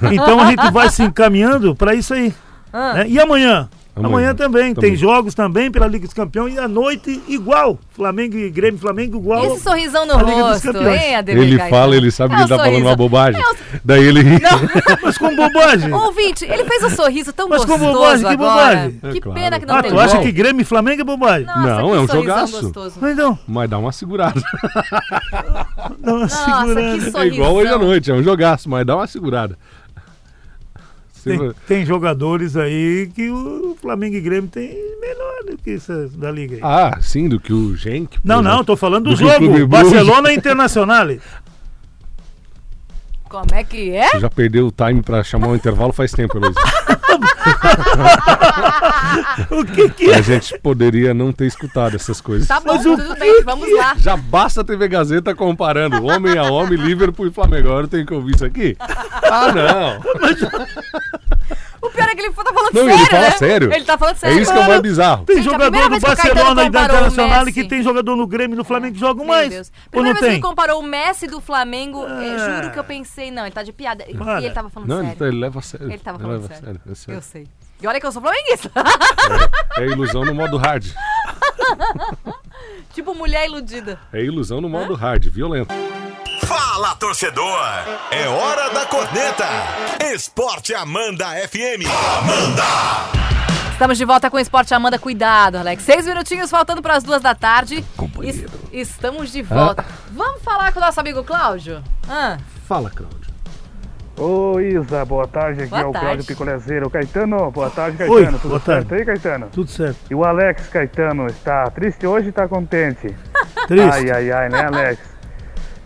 Então 0.12 0.40
a 0.40 0.46
gente 0.46 0.70
vai 0.72 0.88
se 0.90 1.02
encaminhando 1.02 1.74
para 1.74 1.94
isso 1.94 2.12
aí. 2.14 2.32
Ah. 2.72 2.94
né? 2.94 3.08
E 3.08 3.18
amanhã, 3.20 3.68
Amanhã, 3.96 4.34
também. 4.34 4.72
também. 4.72 4.90
Tem 4.90 4.96
jogos 4.96 5.34
também 5.34 5.70
pela 5.70 5.86
Liga 5.86 6.04
dos 6.06 6.14
Campeões 6.14 6.54
e 6.54 6.58
à 6.58 6.66
noite 6.68 7.20
igual. 7.28 7.78
Flamengo 7.92 8.36
e 8.36 8.48
Grêmio, 8.50 8.78
Flamengo 8.80 9.18
igual. 9.18 9.44
Esse 9.44 9.62
sorrisão 9.62 10.06
no 10.06 10.14
rosto, 10.16 10.68
hein, 10.88 11.16
Ademir 11.16 11.42
Ele 11.42 11.58
fala, 11.68 11.96
ele 11.96 12.10
sabe 12.10 12.32
É 12.34 12.36
que 12.36 12.42
ele 12.42 12.48
tá 12.48 12.56
falando 12.56 12.70
sorriso. 12.72 12.88
uma 12.88 12.96
bobagem. 12.96 13.40
É 13.40 13.44
o- 13.44 13.56
Daí 13.84 14.04
ele 14.04 14.22
ri. 14.22 14.40
Mas 15.02 15.18
com 15.18 15.34
bobagem. 15.36 15.92
Ouvinte, 15.92 16.44
ele 16.44 16.64
fez 16.64 16.84
um 16.84 16.90
sorriso 16.90 17.32
tão 17.32 17.48
Mas 17.48 17.64
com 17.64 17.72
gostoso 17.78 17.92
bobagem, 17.92 18.26
que 18.26 18.32
agora. 18.32 18.50
bobagem. 18.54 19.00
É 19.02 19.12
Que 19.12 19.20
claro. 19.20 19.40
pena 19.40 19.60
que 19.60 19.66
não 19.66 19.74
ah, 19.76 19.82
tem 19.82 19.90
tu 19.90 20.00
acha 20.00 20.18
que 20.20 20.32
Grêmio 20.32 20.62
e 20.62 20.64
Flamengo 20.64 21.00
é 21.00 21.04
bobagem? 21.04 21.46
Nossa, 21.46 21.60
Não, 21.60 21.90
que 21.90 21.96
é 21.96 22.00
um 22.00 22.08
jogaço. 22.08 22.62
gostoso. 22.62 22.96
Mas 23.00 23.12
então, 23.12 23.38
Mas 23.46 23.68
dá 23.70 23.78
uma 23.78 23.92
segurada. 23.92 24.40
dá 25.98 26.12
uma 26.12 26.20
Nossa, 26.20 26.44
segurada. 26.66 27.10
que 27.10 27.18
É 27.18 27.26
igual 27.26 27.54
hoje 27.54 27.72
à 27.72 27.78
noite, 27.78 28.10
é 28.10 28.14
um 28.14 28.22
jogaço, 28.22 28.68
mas 28.68 28.86
dá 28.86 28.96
uma 28.96 29.06
segurada. 29.06 29.58
Tem, 31.22 31.52
tem 31.66 31.86
jogadores 31.86 32.56
aí 32.56 33.10
que 33.14 33.30
o 33.30 33.76
Flamengo 33.80 34.16
e 34.16 34.20
Grêmio 34.20 34.50
tem 34.50 34.68
melhor 35.00 35.44
do 35.46 35.58
que 35.58 35.72
isso 35.72 35.92
da 36.16 36.30
Liga 36.30 36.56
aí. 36.56 36.60
Ah, 36.62 36.98
sim, 37.00 37.28
do 37.28 37.38
que 37.38 37.52
o 37.52 37.76
Genk. 37.76 38.18
não, 38.24 38.42
não, 38.42 38.64
tô 38.64 38.76
falando 38.76 39.04
do, 39.04 39.10
Do 39.10 39.16
jogo. 39.16 39.66
Barcelona 39.66 40.32
e 40.32 40.36
Internacional. 40.36 41.08
Como 43.28 43.46
é 43.52 43.62
que 43.62 43.92
é? 43.92 44.08
Você 44.08 44.20
já 44.20 44.28
perdeu 44.30 44.66
o 44.66 44.72
time 44.72 45.02
pra 45.02 45.22
chamar 45.22 45.48
o 45.48 45.54
intervalo 45.54 45.92
faz 45.92 46.10
tempo, 46.10 46.36
Luiz. 46.38 46.54
o 49.50 49.64
que 49.64 49.88
que 49.90 50.10
é? 50.10 50.16
A 50.16 50.20
gente 50.20 50.58
poderia 50.58 51.14
não 51.14 51.32
ter 51.32 51.46
escutado 51.46 51.96
essas 51.96 52.20
coisas. 52.20 52.48
Tá 52.48 52.60
bom, 52.60 52.74
Mas 52.74 52.86
o 52.86 52.96
tudo 52.96 53.16
bem, 53.16 53.42
vamos 53.44 53.72
lá. 53.76 53.94
Já 53.96 54.16
basta 54.16 54.60
a 54.60 54.64
TV 54.64 54.88
Gazeta 54.88 55.34
comparando 55.34 56.04
homem 56.04 56.38
a 56.38 56.44
homem, 56.44 56.78
Liverpool 56.78 57.26
e 57.26 57.30
Flamengo. 57.30 57.68
Agora 57.68 57.84
eu 57.84 57.88
tenho 57.88 58.06
que 58.06 58.14
ouvir 58.14 58.34
isso 58.34 58.44
aqui? 58.44 58.76
Ah, 58.78 59.52
não. 59.52 60.00
O 61.82 61.90
pior 61.90 62.08
é 62.08 62.14
que 62.14 62.20
ele 62.20 62.32
tá 62.32 62.44
falando 62.44 62.72
Não, 62.74 62.84
sério, 62.84 62.90
ele 63.00 63.06
fala 63.06 63.22
né? 63.22 63.30
sério. 63.30 63.72
Ele 63.72 63.84
tá 63.84 63.98
falando 63.98 64.16
É 64.16 64.18
sério. 64.18 64.38
isso 64.40 64.52
que 64.52 64.58
é 64.58 64.62
o 64.62 64.68
mais 64.68 64.80
bizarro. 64.80 65.24
Tem 65.24 65.36
Gente, 65.36 65.44
jogador 65.44 65.64
primeira 65.70 65.88
do 65.88 65.90
vez 65.90 66.04
que 66.04 66.10
o 66.10 66.16
Caetano 66.16 66.34
Barcelona 66.34 66.62
e 66.62 66.66
Internacional 66.66 67.46
que 67.46 67.64
tem 67.64 67.82
jogador 67.82 68.16
no 68.16 68.26
Grêmio 68.26 68.54
e 68.54 68.58
no 68.58 68.64
Flamengo 68.64 68.94
que 68.94 69.00
jogam 69.00 69.24
Meu 69.24 69.34
mais. 69.34 69.50
Deus. 69.50 69.72
Primeira 69.90 70.14
não 70.14 70.20
vez 70.20 70.20
que 70.20 70.26
tem? 70.26 70.32
ele 70.34 70.42
comparou 70.42 70.80
o 70.80 70.82
Messi 70.82 71.26
do 71.26 71.40
Flamengo, 71.40 72.04
Ah. 72.06 72.56
juro 72.60 72.70
que 72.72 72.78
eu 72.78 72.84
pensei, 72.84 73.30
não, 73.30 73.44
ele 73.44 73.54
tá 73.54 73.62
de 73.62 73.72
piada. 73.72 74.04
E 74.08 74.14
Para. 74.14 74.38
ele 74.42 74.50
tava 74.50 74.68
falando 74.68 74.88
Não, 74.88 74.96
ele, 74.98 75.04
sério. 75.06 75.18
tá- 75.18 75.26
ele 75.28 75.38
leva 75.38 75.58
a 75.58 75.62
sério. 75.62 75.86
Ele 75.90 75.98
tava 75.98 76.18
falando 76.18 76.42
leva 76.42 76.52
a 76.52 76.56
sério. 76.56 76.80
é 76.90 76.94
sério. 76.94 77.18
Eu 77.18 77.22
sei. 77.22 77.46
E 77.82 77.86
olha 77.86 77.98
que 77.98 78.06
eu 78.06 78.12
sou 78.12 78.20
flamenguista. 78.20 78.70
É 79.78 79.86
ilusão 79.86 80.22
no 80.24 80.34
modo 80.34 80.58
hard. 80.58 80.84
tipo 82.92 83.14
mulher 83.14 83.46
iludida. 83.46 83.98
É 84.12 84.22
ilusão 84.22 84.60
no 84.60 84.68
modo 84.68 84.94
hard, 84.94 85.26
violento. 85.28 85.72
Fala, 86.50 86.96
torcedor! 86.96 87.60
É 88.10 88.26
hora 88.26 88.70
da 88.70 88.84
corneta! 88.84 89.46
Esporte 90.12 90.74
Amanda 90.74 91.26
FM. 91.48 91.86
Estamos 93.70 93.96
de 93.96 94.04
volta 94.04 94.28
com 94.28 94.36
o 94.36 94.40
Esporte 94.40 94.74
Amanda. 94.74 94.98
Cuidado, 94.98 95.58
Alex. 95.58 95.84
Seis 95.84 96.04
minutinhos 96.06 96.50
faltando 96.50 96.82
para 96.82 96.96
as 96.96 97.04
duas 97.04 97.22
da 97.22 97.36
tarde. 97.36 97.84
Companheiro. 97.96 98.50
Es- 98.72 98.88
estamos 98.88 99.30
de 99.30 99.42
volta. 99.42 99.84
Vamos 100.10 100.42
falar 100.42 100.72
com 100.72 100.80
o 100.80 100.82
nosso 100.82 100.98
amigo 100.98 101.22
Cláudio? 101.22 101.84
Ah, 102.08 102.36
Fala, 102.66 102.90
Cláudio. 102.90 103.20
Ô 104.18 104.58
Isa, 104.58 105.04
boa 105.04 105.28
tarde, 105.28 105.60
aqui 105.62 105.70
Boa 105.70 105.82
é 105.82 105.86
o 105.86 105.92
tarde. 105.92 106.06
Cláudio 106.06 106.24
Picolezeiro. 106.26 106.90
Caetano, 106.90 107.48
boa 107.52 107.70
tarde, 107.70 108.02
Oi, 108.02 108.08
Caetano. 108.08 108.38
Tudo 108.40 108.48
boa 108.50 108.60
certo 108.60 108.88
tarde. 108.88 108.94
aí, 109.02 109.06
Caetano? 109.06 109.46
Tudo 109.52 109.70
certo. 109.70 109.98
E 110.10 110.14
o 110.16 110.24
Alex 110.24 110.66
Caetano 110.66 111.26
está 111.28 111.70
triste 111.70 112.04
hoje 112.08 112.26
e 112.26 112.30
está 112.30 112.48
contente? 112.48 113.14
Triste. 113.68 113.88
Ai, 113.88 114.10
ai, 114.10 114.32
ai, 114.32 114.48
né, 114.48 114.64
Alex? 114.66 114.98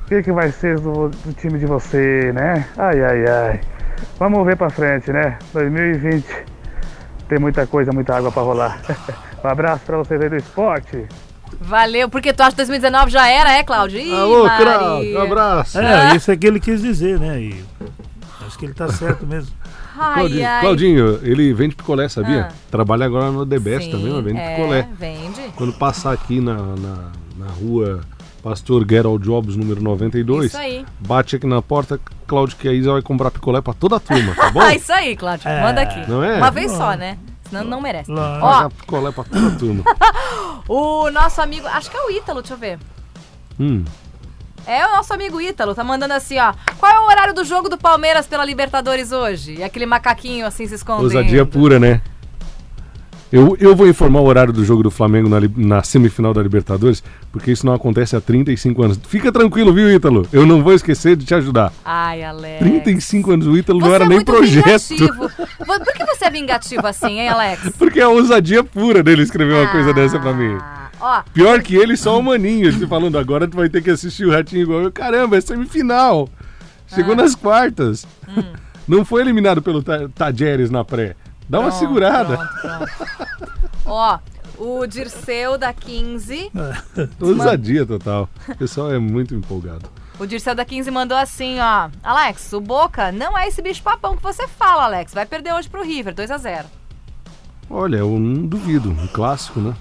O 0.04 0.06
que, 0.06 0.22
que 0.22 0.32
vai 0.32 0.52
ser 0.52 0.78
do, 0.78 1.08
do 1.08 1.32
time 1.32 1.58
de 1.58 1.64
você, 1.64 2.30
né? 2.32 2.66
Ai, 2.76 3.02
ai, 3.02 3.26
ai. 3.26 3.60
Vamos 4.18 4.44
ver 4.44 4.56
pra 4.56 4.68
frente, 4.68 5.10
né? 5.10 5.38
2020 5.54 6.24
tem 7.28 7.38
muita 7.38 7.66
coisa, 7.66 7.90
muita 7.90 8.14
água 8.14 8.30
pra 8.30 8.42
rolar. 8.42 8.80
um 9.42 9.48
abraço 9.48 9.82
pra 9.86 9.96
vocês 9.96 10.20
aí 10.20 10.28
do 10.28 10.36
esporte. 10.36 11.06
valeu. 11.58 12.08
Porque 12.08 12.32
tu 12.34 12.42
acha 12.42 12.50
que 12.50 12.56
2019 12.58 13.10
já 13.10 13.26
era, 13.28 13.50
é, 13.52 13.62
Cláudio? 13.62 13.98
Ih, 13.98 14.12
Alô. 14.12 14.44
Cláudio. 14.44 15.18
Um 15.18 15.22
abraço. 15.22 15.78
É, 15.78 16.14
isso 16.14 16.30
é 16.30 16.36
que 16.36 16.46
ele 16.46 16.60
quis 16.60 16.82
dizer, 16.82 17.18
né? 17.18 17.40
E 17.40 17.64
acho 18.46 18.58
que 18.58 18.66
ele 18.66 18.74
tá 18.74 18.88
certo 18.88 19.26
mesmo. 19.26 19.50
Ai, 19.96 20.14
Claudinho, 20.14 20.48
ai. 20.48 20.60
Claudinho, 20.60 21.20
ele 21.22 21.54
vende 21.54 21.76
picolé, 21.76 22.08
sabia? 22.08 22.48
Ah. 22.50 22.54
Trabalha 22.70 23.06
agora 23.06 23.30
no 23.30 23.46
The 23.46 23.58
Best 23.58 23.84
Sim, 23.86 23.90
também, 23.92 24.12
mas 24.12 24.24
vende 24.24 24.40
é, 24.40 24.54
picolé. 24.54 24.88
Vende. 24.98 25.40
Quando 25.56 25.72
passar 25.72 26.12
aqui 26.12 26.40
na, 26.40 26.54
na, 26.54 27.12
na 27.38 27.46
rua 27.58 28.00
Pastor 28.44 28.84
Gerald 28.86 29.24
Jobs, 29.24 29.56
número 29.56 29.80
92, 29.82 30.48
Isso 30.48 30.58
aí. 30.58 30.84
bate 31.00 31.36
aqui 31.36 31.46
na 31.46 31.62
porta, 31.62 31.98
Cláudio 32.26 32.58
que 32.58 32.68
a 32.68 32.72
Isa 32.74 32.92
vai 32.92 33.00
comprar 33.00 33.30
picolé 33.30 33.62
pra 33.62 33.72
toda 33.72 33.96
a 33.96 34.00
turma, 34.00 34.34
tá 34.34 34.50
bom? 34.50 34.60
Ah, 34.64 34.74
isso 34.74 34.92
aí, 34.92 35.16
Cláudio. 35.16 35.48
É. 35.48 35.62
Manda 35.62 35.80
aqui. 35.80 36.10
Não 36.10 36.22
é? 36.22 36.36
Uma 36.36 36.50
vez 36.50 36.70
só, 36.70 36.92
né? 36.94 37.16
Senão 37.48 37.64
não 37.64 37.80
merece. 37.80 38.10
Lógico. 38.10 38.46
Ó, 38.46 38.68
picolé 38.68 39.12
pra 39.12 39.24
toda 39.24 39.46
a 39.46 39.50
turma. 39.52 39.82
o 40.68 41.10
nosso 41.10 41.40
amigo, 41.40 41.66
acho 41.68 41.90
que 41.90 41.96
é 41.96 42.00
o 42.02 42.10
Ítalo, 42.10 42.42
deixa 42.42 42.52
eu 42.52 42.58
ver. 42.58 42.78
hum. 43.58 43.82
É 44.66 44.86
o 44.86 44.92
nosso 44.96 45.12
amigo 45.14 45.40
Ítalo, 45.40 45.74
tá 45.74 45.82
mandando 45.82 46.12
assim, 46.12 46.38
ó. 46.38 46.52
Qual 46.78 46.92
é 46.92 47.00
o 47.00 47.04
horário 47.06 47.32
do 47.34 47.44
jogo 47.44 47.70
do 47.70 47.78
Palmeiras 47.78 48.26
pela 48.26 48.44
Libertadores 48.44 49.10
hoje? 49.10 49.56
E 49.58 49.62
aquele 49.62 49.86
macaquinho 49.86 50.46
assim 50.46 50.66
se 50.66 50.74
escondendo. 50.74 51.04
Ousadia 51.04 51.46
pura, 51.46 51.78
né? 51.78 52.02
Eu, 53.32 53.56
eu 53.58 53.74
vou 53.74 53.88
informar 53.88 54.20
o 54.20 54.26
horário 54.26 54.52
do 54.52 54.64
jogo 54.64 54.82
do 54.84 54.90
Flamengo 54.92 55.28
na, 55.28 55.38
na 55.56 55.82
semifinal 55.82 56.32
da 56.32 56.40
Libertadores, 56.40 57.02
porque 57.32 57.50
isso 57.50 57.66
não 57.66 57.74
acontece 57.74 58.14
há 58.14 58.20
35 58.20 58.82
anos. 58.82 59.00
Fica 59.08 59.32
tranquilo, 59.32 59.72
viu, 59.72 59.90
Ítalo? 59.90 60.26
Eu 60.32 60.46
não 60.46 60.62
vou 60.62 60.72
esquecer 60.72 61.16
de 61.16 61.24
te 61.24 61.34
ajudar. 61.34 61.72
Ai, 61.84 62.22
Alex. 62.22 62.58
35 62.60 63.32
anos, 63.32 63.46
o 63.48 63.56
Ítalo 63.56 63.80
Você 63.80 63.86
não 63.88 63.94
era 63.94 64.04
é 64.04 64.08
nem 64.08 64.24
projeto. 64.24 64.64
vingativo. 64.64 65.28
Vo- 65.66 65.84
Por 65.84 65.92
que 65.94 66.04
você 66.04 66.26
é 66.26 66.30
vingativo 66.30 66.86
assim, 66.86 67.18
hein, 67.18 67.28
Alex? 67.28 67.70
Porque 67.76 67.98
é 67.98 68.04
a 68.04 68.08
ousadia 68.08 68.62
pura 68.62 69.02
dele 69.02 69.22
escrever 69.22 69.54
uma 69.54 69.68
coisa 69.72 69.92
dessa 69.92 70.18
pra 70.20 70.32
mim. 70.32 70.56
Ah, 70.60 70.90
Ó, 71.00 71.22
Pior 71.34 71.60
que 71.60 71.74
ele, 71.74 71.96
só 71.96 72.16
o 72.18 72.22
Maninho. 72.22 72.68
Ele 72.68 72.86
falando, 72.86 73.18
agora 73.18 73.48
tu 73.48 73.56
vai 73.56 73.68
ter 73.68 73.82
que 73.82 73.90
assistir 73.90 74.24
o 74.26 74.30
Ratinho 74.30 74.62
igual 74.62 74.80
eu. 74.82 74.92
Caramba, 74.92 75.36
é 75.36 75.40
semifinal. 75.40 76.28
Chegou 76.86 77.14
Ah. 77.14 77.16
nas 77.16 77.34
quartas. 77.34 78.06
Hum. 78.28 78.42
Não 78.86 79.04
foi 79.04 79.22
eliminado 79.22 79.60
pelo 79.60 79.82
Ta- 79.82 80.08
Tajeres 80.14 80.70
na 80.70 80.84
pré. 80.84 81.16
Dá 81.48 81.60
uma 81.60 81.68
pronto, 81.68 81.80
segurada. 81.80 82.36
pronto, 82.36 82.60
pronto. 82.60 83.64
Ó, 83.86 84.18
o 84.58 84.86
Dirceu 84.86 85.58
da 85.58 85.72
15. 85.72 86.50
Ousadia 87.20 87.84
total. 87.84 88.28
O 88.48 88.56
pessoal 88.56 88.92
é 88.92 88.98
muito 88.98 89.34
empolgado. 89.34 89.88
O 90.18 90.26
Dirceu 90.26 90.54
da 90.54 90.64
15 90.64 90.90
mandou 90.90 91.16
assim, 91.16 91.58
ó. 91.58 91.90
Alex, 92.02 92.52
o 92.52 92.60
Boca 92.60 93.10
não 93.10 93.36
é 93.36 93.48
esse 93.48 93.60
bicho 93.60 93.82
papão 93.82 94.16
que 94.16 94.22
você 94.22 94.46
fala, 94.46 94.84
Alex. 94.84 95.12
Vai 95.12 95.26
perder 95.26 95.52
hoje 95.52 95.68
pro 95.68 95.82
River, 95.84 96.14
2 96.14 96.30
a 96.30 96.38
0 96.38 96.66
Olha, 97.68 97.96
eu 97.96 98.18
não 98.18 98.46
duvido. 98.46 98.90
Um 98.90 99.06
clássico, 99.08 99.60
né? 99.60 99.74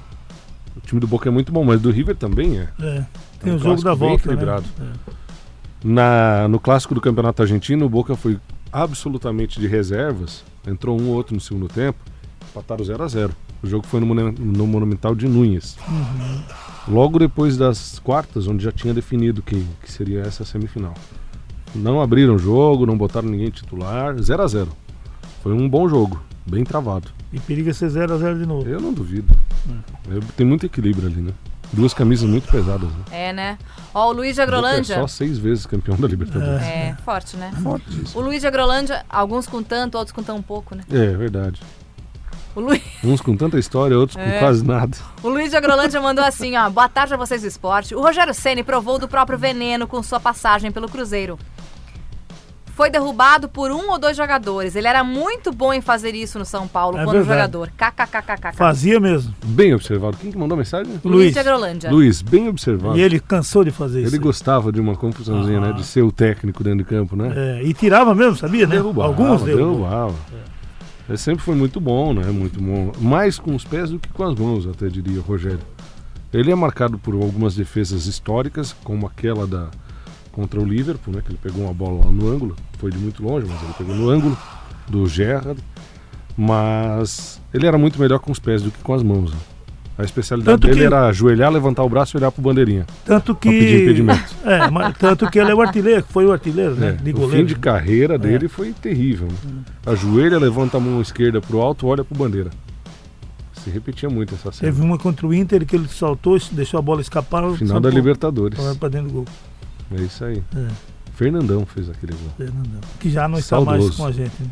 O 0.76 0.82
time 0.82 1.00
do 1.00 1.08
Boca 1.08 1.30
é 1.30 1.32
muito 1.32 1.52
bom, 1.52 1.64
mas 1.64 1.80
do 1.80 1.92
River 1.92 2.16
também 2.16 2.60
é. 2.60 2.68
É, 2.82 3.06
tem 3.40 3.54
um 3.54 3.58
o 3.58 3.60
jogo 3.60 3.84
da 3.84 3.96
bem 3.96 4.10
volta, 4.10 4.28
né? 4.28 4.34
equilibrado. 4.34 4.66
Na, 5.84 6.48
no 6.48 6.60
clássico 6.60 6.96
do 6.96 7.02
Campeonato 7.02 7.42
Argentino, 7.42 7.86
o 7.86 7.90
Boca 7.90 8.16
foi 8.16 8.40
absolutamente 8.72 9.60
de 9.60 9.68
reservas. 9.68 10.44
Entrou 10.68 11.00
um 11.00 11.10
ou 11.10 11.16
outro 11.16 11.34
no 11.36 11.42
segundo 11.42 11.68
tempo. 11.68 12.00
Empataram 12.52 12.84
0 12.84 13.04
a 13.04 13.08
0 13.08 13.34
O 13.64 13.68
jogo 13.68 13.86
foi 13.88 14.00
no, 14.00 14.14
no 14.32 14.68
Monumental 14.68 15.16
de 15.16 15.28
Núñez. 15.28 15.78
Logo 16.88 17.18
depois 17.20 17.58
das 17.58 18.00
quartas, 18.00 18.48
onde 18.48 18.64
já 18.64 18.72
tinha 18.72 18.94
definido 18.94 19.42
que, 19.42 19.66
que 19.82 19.92
seria 19.92 20.22
essa 20.22 20.44
semifinal. 20.46 20.94
Não 21.76 22.02
abriram 22.02 22.36
o 22.36 22.38
jogo, 22.40 22.86
não 22.86 22.98
botaram 22.98 23.28
ninguém 23.30 23.50
titular. 23.50 24.16
0 24.22 24.44
a 24.44 24.48
0 24.48 24.70
Foi 25.42 25.54
um 25.54 25.68
bom 25.68 25.88
jogo, 25.90 26.22
bem 26.46 26.64
travado. 26.64 27.10
E 27.32 27.40
periga 27.40 27.74
ser 27.74 27.90
0x0 27.90 28.38
de 28.40 28.46
novo. 28.46 28.70
Eu 28.70 28.80
não 28.80 28.94
duvido. 28.94 29.36
Eu- 30.08 30.22
tem 30.38 30.46
muito 30.46 30.66
equilíbrio 30.68 31.08
ali, 31.08 31.20
né? 31.22 31.32
Duas 31.74 31.94
camisas 31.94 32.30
muito 32.30 32.48
pesadas. 32.50 32.88
Né? 32.90 33.04
É, 33.12 33.34
né? 33.34 33.58
Ó, 33.94 34.10
o 34.10 34.12
Luiz 34.14 34.36
de 34.36 34.42
Boca 34.42 34.42
É 34.42 34.58
Agrolândia. 34.58 34.96
só 34.96 35.08
seis 35.08 35.38
vezes 35.38 35.66
campeão 35.66 35.98
da 35.98 36.08
Libertadores. 36.08 36.62
É, 36.64 36.96
forte, 37.04 37.36
né? 37.36 37.52
Fortíssimo. 37.62 38.22
O 38.22 38.22
Luiz 38.22 38.42
de 38.42 38.48
Agrolândia, 38.48 39.04
alguns 39.10 39.48
com 39.48 39.62
tanto, 39.64 39.98
outros 39.98 40.12
com 40.14 40.22
tão 40.24 40.42
pouco, 40.42 40.76
né? 40.76 40.84
É, 40.92 41.08
verdade. 41.16 41.60
O, 42.56 42.60
Lu... 42.60 42.80
Uns 43.04 43.20
com 43.22 43.36
tanta 43.36 43.58
história, 43.58 43.98
outros 43.98 44.18
É. 44.18 44.34
com 44.34 44.40
quase 44.40 44.64
nada. 44.64 44.96
o 45.24 45.28
Luiz 45.30 45.50
de 45.50 45.58
Agrolândia 45.58 46.00
mandou 46.00 46.24
assim, 46.24 46.56
ó. 46.56 46.70
Boa 46.70 46.88
tarde 46.88 47.16
a 47.16 47.18
vocês 47.18 47.42
do 47.42 47.48
esporte. 47.48 47.96
O 47.96 48.02
Rogério 48.02 48.34
Ceni 48.34 48.64
provou 48.64 49.00
do 49.00 49.08
próprio 49.08 49.40
veneno 49.40 49.88
com 49.88 50.02
sua 50.04 50.20
passagem 50.20 50.72
pelo 50.72 50.88
Cruzeiro. 50.88 51.40
Foi 52.76 52.90
derrubado 52.90 53.48
por 53.48 53.70
um 53.70 53.92
ou 53.92 54.00
dois 54.00 54.18
jogadores. 54.18 54.76
Ele 54.76 54.88
era 54.88 55.04
muito 55.04 55.52
bom 55.52 55.72
em 55.72 55.80
fazer 55.80 56.16
isso 56.16 56.40
no 56.40 56.46
São 56.46 56.68
Paulo 56.68 56.98
É 56.98 57.04
quando 57.04 57.18
verdade. 57.24 57.52
jogador. 57.54 57.70
KKKKK. 57.78 58.54
Fazia 58.58 59.00
mesmo. 59.00 59.32
Bem 59.46 59.76
observado. 59.76 60.18
Quem 60.18 60.32
que 60.32 60.38
mandou 60.38 60.56
a 60.56 60.58
mensagem? 60.58 60.92
Luiz 61.04 61.16
Luiz. 61.16 61.34
de 61.34 61.40
Agrolândia. 61.40 61.92
Luiz, 61.92 62.22
bem 62.24 62.50
observado. 62.50 62.98
E 62.98 63.02
ele 63.02 63.20
cansou 63.20 63.64
de 63.64 63.70
fazer 63.70 64.02
isso. 64.02 64.16
Ele 64.16 64.18
gostava 64.24 64.72
de 64.72 64.82
uma 64.82 64.96
confusãozinha, 64.96 65.60
Ah. 65.60 65.68
né? 65.68 65.74
De 65.74 65.84
ser 65.84 66.02
o 66.02 66.12
técnico 66.12 66.64
dentro 66.64 66.80
de 66.80 66.86
campo, 66.86 67.16
né? 67.16 67.32
É, 67.36 67.64
e 67.64 67.74
tirava 67.76 68.16
mesmo, 68.16 68.36
sabia, 68.38 68.66
né? 68.66 68.76
Derrubava, 68.78 69.08
Alguns 69.08 69.44
derrubou. 69.44 69.68
derrubava. 69.78 70.16
Ele 71.08 71.18
sempre 71.18 71.44
foi 71.44 71.54
muito 71.54 71.80
bom, 71.80 72.12
né? 72.14 72.24
Muito 72.32 72.60
bom. 72.60 72.92
Mais 73.00 73.38
com 73.38 73.54
os 73.54 73.64
pés 73.64 73.92
do 73.92 74.00
que 74.00 74.10
com 74.10 74.24
as 74.24 74.34
mãos, 74.34 74.66
até 74.66 74.88
diria 74.88 75.20
o 75.20 75.24
Rogério. 75.24 75.60
Ele 76.34 76.52
é 76.52 76.56
marcado 76.56 76.98
por 76.98 77.14
algumas 77.14 77.54
defesas 77.56 78.08
históricas, 78.08 78.76
como 78.84 79.06
aquela 79.06 79.46
da 79.46 79.68
contra 80.34 80.60
o 80.60 80.66
Liverpool, 80.66 81.14
né? 81.16 81.22
Que 81.26 81.32
ele 81.32 81.40
pegou 81.42 81.64
uma 81.64 81.74
bola 81.74 82.04
lá 82.06 82.12
no 82.12 82.30
ângulo. 82.30 82.56
Foi 82.78 82.92
de 82.92 82.98
muito 82.98 83.24
longe, 83.24 83.48
mas 83.50 83.64
ele 83.64 83.74
pegou 83.78 83.96
no 83.96 84.10
ângulo 84.10 84.38
do 84.90 85.08
Gerrard. 85.08 85.58
Mas 86.38 87.40
ele 87.54 87.66
era 87.68 87.78
muito 87.78 88.00
melhor 88.00 88.20
com 88.20 88.32
os 88.32 88.40
pés 88.40 88.62
do 88.62 88.72
que 88.72 88.80
com 88.84 88.94
as 88.94 89.04
mãos. 89.04 89.32
né? 89.32 89.38
A 89.96 90.04
especialidade 90.04 90.56
Tanto 90.60 90.68
dele 90.68 90.80
que- 90.80 90.86
era 90.88 91.06
ajoelhar, 91.08 91.52
levantar 91.52 91.84
o 91.84 91.90
braço 91.90 92.16
e 92.16 92.20
olhar 92.20 92.32
pro 92.32 92.42
bandeirinha. 92.42 92.88
Tanto 93.06 93.36
que. 93.36 93.48
Pedir 93.50 93.84
impedimento. 93.84 94.34
É, 94.44 94.70
mas, 94.70 94.98
tanto 94.98 95.30
que 95.30 95.38
ele 95.40 95.52
é 95.52 95.56
o 95.56 95.62
artilheiro, 95.62 96.04
foi 96.10 96.26
o 96.26 96.32
artilheiro, 96.32 96.76
né? 96.76 96.90
É, 96.90 96.92
De 97.04 97.12
o 97.12 97.14
goleiro. 97.14 97.38
fim 97.38 97.46
de 97.46 97.56
carreira 97.56 98.18
dele 98.18 98.48
foi 98.48 98.74
terrível. 98.74 99.28
né? 99.28 99.62
Ajoelha, 99.86 100.38
levanta 100.40 100.78
a 100.78 100.80
mão 100.80 101.00
esquerda 101.00 101.40
pro 101.40 101.62
alto, 101.62 101.86
olha 101.88 102.04
pro 102.04 102.18
bandeira. 102.18 102.50
Se 103.54 103.70
repetia 103.70 104.10
muito 104.10 104.34
essa 104.34 104.52
cena. 104.52 104.72
Teve 104.72 104.84
uma 104.84 104.98
contra 104.98 105.26
o 105.28 105.34
Inter 105.34 105.64
que 105.66 105.76
ele 105.76 105.88
saltou, 105.88 106.38
deixou 106.52 106.78
a 106.80 106.82
bola 106.82 107.00
escapar. 107.00 107.42
Final 107.52 107.56
da 107.56 107.66
saltou, 107.68 107.92
Libertadores. 107.92 108.60
Foi 108.60 108.76
pra 108.76 108.90
dentro 108.90 109.08
do 109.10 109.14
gol. 109.14 109.26
É 109.98 110.02
isso 110.02 110.24
aí. 110.26 110.44
É, 110.56 110.68
Fernandão 111.16 111.66
fez 111.66 111.90
aquele 111.90 112.14
gol. 112.14 112.32
Fernandão. 112.38 112.80
Que 113.00 113.10
já 113.10 113.28
não 113.28 113.38
está 113.38 113.60
mais 113.62 113.80
Saudoso. 113.82 113.98
com 113.98 114.06
a 114.08 114.12
gente. 114.12 114.34
Né? 114.40 114.48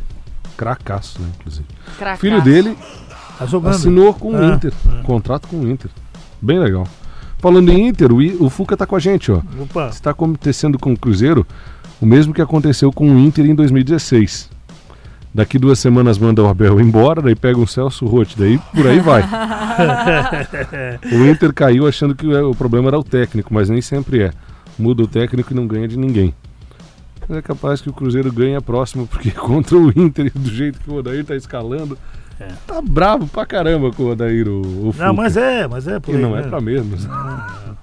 Cracaço, 0.58 1.22
né, 1.22 1.28
inclusive. 1.40 1.66
Cracaço. 1.98 2.22
Filho 2.22 2.42
dele 2.42 2.78
Tá 3.38 3.46
jogando. 3.46 3.74
assinou 3.76 4.14
com 4.14 4.34
o 4.34 4.42
É, 4.44 4.54
Inter. 4.54 4.74
é. 5.00 5.02
Contrato 5.04 5.48
com 5.48 5.58
o 5.62 5.70
Inter. 5.70 5.90
Bem 6.42 6.60
legal. 6.60 6.88
Falando 7.40 7.70
em 7.72 7.88
Inter, 7.88 8.12
o, 8.14 8.22
I- 8.22 8.36
o 8.40 8.50
Fuca 8.50 8.78
tá 8.78 8.86
com 8.86 8.96
a 8.96 9.00
gente, 9.00 9.32
ó. 9.32 9.42
Opa. 9.60 9.88
Está 9.90 10.12
acontecendo 10.12 10.78
com 10.78 10.94
o 10.94 10.98
Cruzeiro 11.00 11.46
o 12.00 12.06
mesmo 12.06 12.34
que 12.34 12.42
aconteceu 12.42 12.92
com 12.92 13.10
o 13.10 13.18
Inter 13.20 13.46
em 13.46 13.56
2016. 13.56 14.50
Daqui 15.34 15.58
duas 15.58 15.80
semanas 15.80 16.18
manda 16.18 16.44
o 16.44 16.48
Abel 16.48 16.80
embora, 16.82 17.22
daí 17.22 17.36
pega 17.36 17.58
um 17.58 17.66
Celso 17.66 18.06
Rotti, 18.06 18.38
daí 18.38 18.60
por 18.76 18.86
aí 18.86 19.00
vai. 19.00 19.24
o 21.12 21.26
Inter 21.30 21.54
caiu 21.54 21.88
achando 21.88 22.14
que 22.14 22.28
o 22.28 22.52
o 22.52 22.56
problema 22.56 22.90
era 22.90 23.00
o 23.00 23.04
técnico, 23.04 23.54
mas 23.54 23.70
nem 23.70 23.82
sempre 23.82 24.24
é. 24.24 24.32
Muda 24.78 25.04
o 25.04 25.08
técnico 25.08 25.52
e 25.52 25.56
não 25.56 25.68
ganha 25.68 25.88
de 25.88 25.98
ninguém. 25.98 26.34
Mas 27.28 27.38
é 27.38 27.42
capaz 27.42 27.82
que 27.82 27.90
o 27.90 27.94
Cruzeiro 27.94 28.32
ganhe 28.32 28.56
a 28.56 28.62
próxima, 28.62 29.06
porque 29.06 29.32
contra 29.36 29.78
o 29.78 29.90
Inter, 29.90 30.32
do 30.34 30.50
jeito 30.50 30.80
que 30.80 30.90
o 30.90 30.96
Odair 30.96 31.24
tá 31.24 31.36
escalando, 31.36 31.98
tá 32.66 32.82
bravo 32.82 33.28
pra 33.28 33.46
caramba 33.46 33.92
com 33.92 34.04
o 34.04 34.10
Odair, 34.12 34.48
o, 34.48 34.88
o 34.88 34.92
Fuca. 34.92 35.06
Não, 35.06 35.14
mas 35.14 35.38
é, 35.38 35.68
mas 35.68 35.88
é 35.88 36.00
por 36.00 36.14
E 36.14 36.18
aí, 36.18 36.22
não 36.22 36.32
né? 36.32 36.40
é 36.42 36.44
pra 36.44 36.60
menos. 36.62 37.08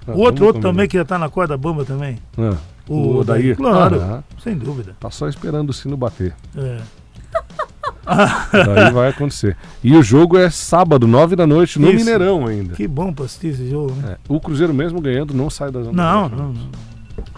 O 0.07 0.21
outro, 0.21 0.45
outro 0.45 0.59
também 0.61 0.87
que 0.87 0.97
já 0.97 1.05
tá 1.05 1.19
na 1.19 1.29
corda 1.29 1.55
bamba 1.55 1.85
também. 1.85 2.17
Ah, 2.35 2.55
O, 2.87 2.95
o 2.95 3.17
Odair? 3.17 3.55
Claro, 3.55 4.01
Ah, 4.01 4.23
sem 4.41 4.57
dúvida. 4.57 4.95
tá 4.99 5.11
só 5.11 5.27
esperando 5.29 5.69
o 5.69 5.73
sino 5.73 5.95
bater. 5.95 6.33
É. 6.57 6.79
Daí 8.51 8.91
vai 8.91 9.09
acontecer. 9.09 9.55
E 9.83 9.95
o 9.95 10.01
jogo 10.03 10.37
é 10.37 10.49
sábado, 10.49 11.07
nove 11.07 11.35
da 11.35 11.45
noite, 11.47 11.79
no 11.79 11.87
Isso. 11.89 11.97
Mineirão 11.97 12.45
ainda. 12.47 12.73
Que 12.75 12.87
bom 12.87 13.13
pra 13.13 13.25
assistir 13.25 13.47
esse 13.47 13.69
jogo, 13.69 13.93
né? 13.93 14.13
É, 14.13 14.17
o 14.27 14.39
Cruzeiro 14.39 14.73
mesmo 14.73 14.99
ganhando 15.01 15.33
não 15.33 15.49
sai 15.49 15.71
da 15.71 15.81
zona 15.83 15.91
Não, 15.93 16.29
não, 16.29 16.53
não. 16.53 16.69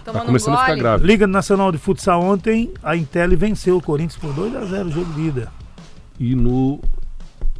Tá 0.04 0.12
Tomando 0.12 0.22
um 0.22 0.26
começando 0.26 0.54
a 0.54 0.58
ficar 0.58 0.68
gole. 0.70 0.80
grave. 0.80 1.06
Liga 1.06 1.26
Nacional 1.26 1.72
de 1.72 1.78
Futsal 1.78 2.22
ontem, 2.22 2.72
a 2.82 2.96
Intel 2.96 3.36
venceu 3.36 3.76
o 3.76 3.82
Corinthians 3.82 4.16
por 4.16 4.32
2x0 4.34 4.86
o 4.86 4.90
jogo 4.90 5.12
de 5.12 5.20
ida. 5.22 5.48
E 6.18 6.34
no 6.34 6.80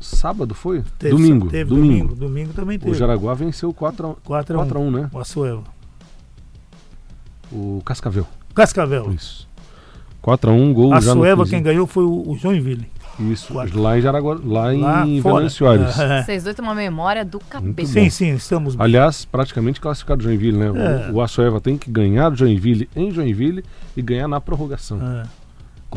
sábado 0.01 0.55
foi? 0.55 0.83
Teve- 0.99 1.15
domingo. 1.15 1.49
Teve 1.49 1.71
domingo. 1.71 2.09
domingo. 2.09 2.15
Domingo 2.15 2.53
também 2.53 2.77
O 2.77 2.81
teve. 2.81 2.95
Jaraguá 2.95 3.35
venceu 3.35 3.73
4x1, 3.75 4.17
4x1. 4.25 4.91
né? 4.91 5.11
O 5.13 5.19
Açoeva. 5.19 5.63
O 7.51 7.83
Cascavel. 7.85 8.27
Cascavel. 8.55 9.11
Isso. 9.13 9.49
4x1, 10.23 10.73
gol 10.73 10.95
A 10.95 11.01
já 11.01 11.15
no 11.15 11.21
Sueva, 11.23 11.43
15. 11.43 11.51
quem 11.51 11.63
ganhou 11.63 11.87
foi 11.87 12.05
o, 12.05 12.31
o 12.31 12.37
Joinville. 12.37 12.87
Isso, 13.21 13.53
Quatro. 13.53 13.81
lá 13.81 13.99
em 13.99 14.01
Jaraguá, 14.01 14.39
lá 14.43 14.73
Lá 14.73 15.07
em 15.07 15.21
fora. 15.21 15.37
Venâncio 15.37 15.69
Aires. 15.69 15.99
É. 15.99 16.23
Vocês 16.25 16.45
dois 16.45 16.57
têm 16.57 16.65
uma 16.65 16.75
memória 16.75 17.25
do 17.25 17.39
cabelo. 17.39 17.87
Sim, 17.87 18.09
sim, 18.09 18.35
estamos 18.35 18.75
bem. 18.75 18.85
Aliás, 18.85 19.25
praticamente 19.25 19.81
classificado 19.81 20.23
Joinville, 20.23 20.57
né? 20.59 20.67
É. 21.09 21.11
O, 21.11 21.17
o 21.17 21.21
Açoeva 21.21 21.61
tem 21.61 21.77
que 21.77 21.91
ganhar 21.91 22.31
do 22.31 22.37
Joinville 22.37 22.89
em 22.97 23.11
Joinville 23.11 23.65
e 23.97 24.03
ganhar 24.03 24.27
na 24.29 24.41
prorrogação. 24.41 24.99
É, 24.99 25.25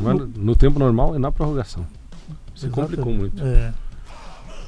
Não 0.01 0.11
é 0.11 0.27
no 0.35 0.55
tempo 0.55 0.77
normal, 0.77 1.15
é 1.15 1.19
na 1.19 1.31
prorrogação. 1.31 1.85
Se 2.53 2.69
complicou 2.69 3.13
muito. 3.13 3.41
É. 3.43 3.73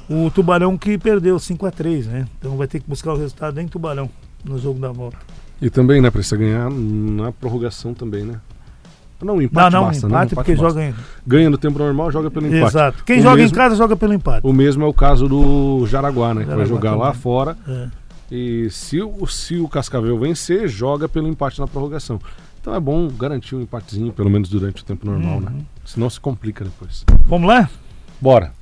O 0.08 0.30
Tubarão 0.30 0.76
que 0.78 0.96
perdeu 0.96 1.36
5x3, 1.36 2.06
né? 2.06 2.26
Então 2.38 2.56
vai 2.56 2.66
ter 2.66 2.80
que 2.80 2.88
buscar 2.88 3.12
o 3.12 3.16
resultado 3.16 3.60
em 3.60 3.68
Tubarão, 3.68 4.08
no 4.42 4.58
jogo 4.58 4.80
da 4.80 4.90
volta. 4.90 5.18
E 5.60 5.68
também, 5.68 6.00
né, 6.00 6.10
precisa 6.10 6.36
ganhar 6.36 6.70
na 6.70 7.30
prorrogação 7.32 7.92
também, 7.92 8.24
né? 8.24 8.40
Não, 9.20 9.34
o 9.34 9.36
Não, 9.38 9.42
empate 9.42 9.72
não, 9.74 9.84
basta, 9.84 10.06
né? 10.08 10.14
empate 10.14 10.32
O 10.32 10.36
porque 10.36 10.52
basta. 10.54 10.68
joga 10.68 10.84
em... 10.84 10.94
Ganha 11.26 11.50
no 11.50 11.58
tempo 11.58 11.78
normal, 11.78 12.12
joga 12.12 12.30
pelo 12.30 12.46
empate. 12.46 12.64
Exato. 12.64 13.04
Quem 13.04 13.18
O 13.18 13.22
joga 13.22 13.36
mesmo- 13.36 13.54
em 13.54 13.58
casa 13.58 13.74
joga 13.74 13.96
pelo 13.96 14.14
empate. 14.14 14.46
O 14.46 14.52
mesmo 14.52 14.84
é 14.84 14.86
o 14.86 14.92
caso 14.92 15.28
do 15.28 15.84
Jaraguá, 15.86 16.32
né? 16.34 16.42
que 16.42 16.46
vai 16.48 16.58
Jaraguá 16.58 16.74
jogar 16.76 16.94
lá 16.96 17.06
também. 17.08 17.20
fora. 17.20 17.56
É. 17.66 17.86
E 18.30 18.68
se 18.70 19.00
o, 19.02 19.26
se 19.26 19.56
o 19.56 19.66
Cascavel 19.68 20.16
vencer, 20.18 20.68
joga 20.68 21.08
pelo 21.08 21.26
empate 21.28 21.58
na 21.60 21.66
prorrogação. 21.66 22.20
Então 22.60 22.74
é 22.74 22.78
bom 22.80 23.08
garantir 23.08 23.56
um 23.56 23.60
empatezinho, 23.62 24.12
pelo 24.12 24.28
menos 24.30 24.48
durante 24.48 24.82
o 24.82 24.84
tempo 24.84 25.06
normal, 25.06 25.34
Uhum. 25.36 25.40
né? 25.40 25.52
Senão 25.84 26.08
se 26.10 26.20
complica 26.20 26.62
depois. 26.64 27.04
Vamos 27.26 27.48
lá? 27.48 27.68
Bora. 28.20 28.52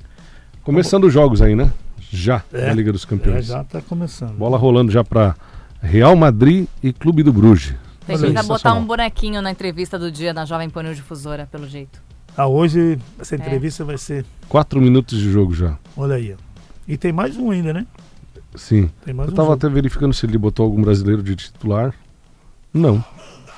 Começando 0.63 1.03
os 1.05 1.13
jogos 1.13 1.41
aí, 1.41 1.55
né? 1.55 1.71
Já, 2.09 2.41
É. 2.53 2.67
na 2.67 2.73
Liga 2.73 2.91
dos 2.93 3.03
É, 3.03 3.07
Campeões. 3.07 3.45
já 3.47 3.63
tá 3.63 3.81
começando. 3.81 4.31
Bola 4.37 4.57
rolando 4.57 4.91
já 4.91 5.03
pra 5.03 5.35
Real 5.81 6.15
Madrid 6.15 6.67
e 6.81 6.93
Clube 6.93 7.21
do 7.21 7.33
Bruges. 7.33 7.73
Tem 8.07 8.33
que 8.33 8.43
botar 8.43 8.73
um 8.73 8.85
bonequinho 8.85 9.41
na 9.41 9.51
entrevista 9.51 9.99
do 9.99 10.11
dia 10.11 10.33
na 10.33 10.45
Jovem 10.45 10.69
Pan 10.69 10.93
Difusora, 10.93 11.47
pelo 11.51 11.67
jeito. 11.67 12.01
Ah, 12.35 12.47
hoje 12.47 12.97
essa 13.19 13.35
É. 13.35 13.37
entrevista 13.37 13.83
vai 13.83 13.97
ser... 13.97 14.25
Quatro 14.47 14.79
minutos 14.81 15.17
de 15.19 15.29
jogo 15.31 15.53
já. 15.53 15.77
Olha 15.95 16.15
aí. 16.15 16.35
E 16.87 16.95
tem 16.97 17.11
mais 17.11 17.35
um 17.35 17.51
ainda, 17.51 17.73
né? 17.73 17.85
Sim. 18.55 18.89
Tem 19.03 19.13
mais 19.13 19.27
Eu 19.27 19.33
um 19.33 19.35
tava 19.35 19.47
jogo. 19.49 19.57
até 19.57 19.69
verificando 19.69 20.13
se 20.13 20.25
ele 20.25 20.37
botou 20.37 20.63
algum 20.65 20.81
brasileiro 20.81 21.21
de 21.21 21.35
titular. 21.35 21.93
Não. 22.73 23.03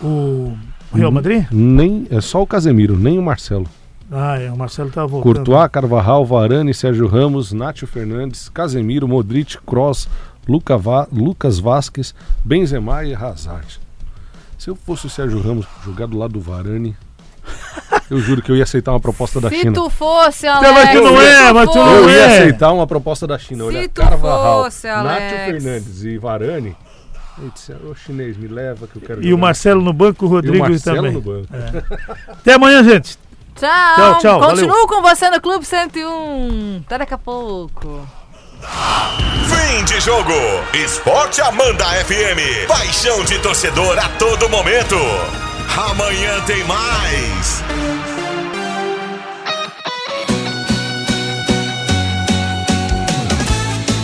O 0.02 0.58
Real 0.94 1.10
Uhum. 1.10 1.16
Madrid? 1.16 1.46
Nem, 1.52 2.08
é 2.10 2.20
só 2.22 2.42
o 2.42 2.48
Casemiro, 2.48 2.98
nem 2.98 3.20
o 3.20 3.22
Marcelo. 3.22 3.68
Ah, 4.12 4.40
é, 4.40 4.52
o 4.52 4.58
Marcelo 4.58 4.90
tá 4.90 5.06
voltando. 5.06 5.36
Courtois, 5.36 5.70
Carvajal, 5.72 6.26
Varane, 6.26 6.74
Sérgio 6.74 7.06
Ramos, 7.06 7.52
Nátio 7.52 7.86
Fernandes, 7.86 8.50
Casemiro, 8.50 9.08
Modric, 9.08 9.58
Kroos, 9.68 10.10
Luca 10.48 10.78
Va- 10.78 11.08
Lucas 11.12 11.60
Vasquez, 11.60 12.16
Benzema 12.44 13.04
e 13.06 13.14
Hazard. 13.14 13.80
Se 14.60 14.70
eu 14.70 14.76
fosse 14.76 15.08
o 15.08 15.10
Sérgio 15.10 15.42
Ramos 15.42 15.66
jogar 15.86 16.06
do 16.06 16.18
lado 16.18 16.34
do 16.34 16.42
Varane, 16.42 16.96
eu 18.12 18.20
juro 18.20 18.42
que 18.42 18.52
eu 18.52 18.58
ia 18.58 18.64
aceitar 18.64 18.92
uma 18.92 19.00
proposta 19.00 19.40
da 19.40 19.50
Se 19.50 19.56
China. 19.62 19.72
tu 19.74 19.90
fosse, 19.90 20.46
mas 20.48 20.64
Alex. 20.64 20.92
tu 20.92 21.02
não 21.02 21.18
se 21.18 21.26
é, 21.26 21.48
tu 21.48 21.54
mas 21.56 21.70
tu 21.70 21.78
não 21.78 21.96
Eu 21.96 22.04
fosse. 22.04 22.16
ia 22.16 22.22
é. 22.22 22.38
aceitar 22.38 22.74
uma 22.74 22.86
proposta 22.86 23.26
da 23.26 23.38
China. 23.40 23.64
Se 23.64 23.70
Olha, 23.78 23.88
tu 23.90 24.02
Carvajal, 24.02 24.64
fosse, 24.66 24.88
Nátio 24.88 25.10
Alex. 25.10 25.46
Fernandes 25.64 26.04
e 26.04 26.18
Varane. 26.18 26.76
Eu 27.70 27.90
ô 27.92 27.96
chinês, 27.96 28.36
me 28.36 28.50
leva 28.50 28.86
que 28.86 28.98
eu 28.98 29.02
quero 29.02 29.22
E 29.24 29.28
o 29.28 29.30
jogar." 29.30 29.42
Marcelo 29.42 29.82
no 29.82 29.94
banco, 29.94 30.26
o 30.26 30.28
E 30.28 30.30
o 30.30 30.32
Rodrigo 30.34 30.60
Marcelo 30.60 30.98
também. 30.98 31.12
no 31.14 31.22
banco. 31.22 31.48
Até 32.28 32.54
amanhã, 32.54 32.84
gente. 32.84 33.18
Tchau. 33.56 33.96
Tchau, 33.96 34.18
tchau, 34.20 34.40
Continuo 34.42 34.88
com 34.88 35.02
você 35.02 35.30
no 35.30 35.40
Clube 35.40 35.66
101. 35.66 36.82
Até 36.86 36.98
daqui 36.98 37.14
a 37.14 37.18
pouco. 37.18 38.06
Fim 38.62 39.84
de 39.86 40.00
jogo. 40.02 40.34
Esporte 40.74 41.42
Amanda 41.42 41.86
FM. 42.06 42.68
Paixão 42.68 43.24
de 43.24 43.40
torcedor 43.40 43.98
a 43.98 44.10
todo 44.18 44.50
momento. 44.50 44.96
Amanhã 45.78 46.42
tem 46.46 46.64
mais. 46.66 47.64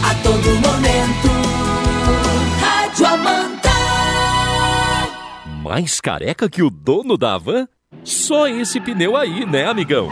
A 0.03 0.13
todo 0.23 0.49
momento, 0.61 1.29
Rádio 2.61 3.05
Amanda. 3.07 3.69
Mais 5.63 5.99
careca 5.99 6.49
que 6.49 6.63
o 6.63 6.69
dono 6.69 7.17
da 7.17 7.37
van? 7.37 7.67
Só 8.03 8.47
esse 8.47 8.79
pneu 8.79 9.17
aí, 9.17 9.45
né, 9.45 9.65
amigão? 9.65 10.09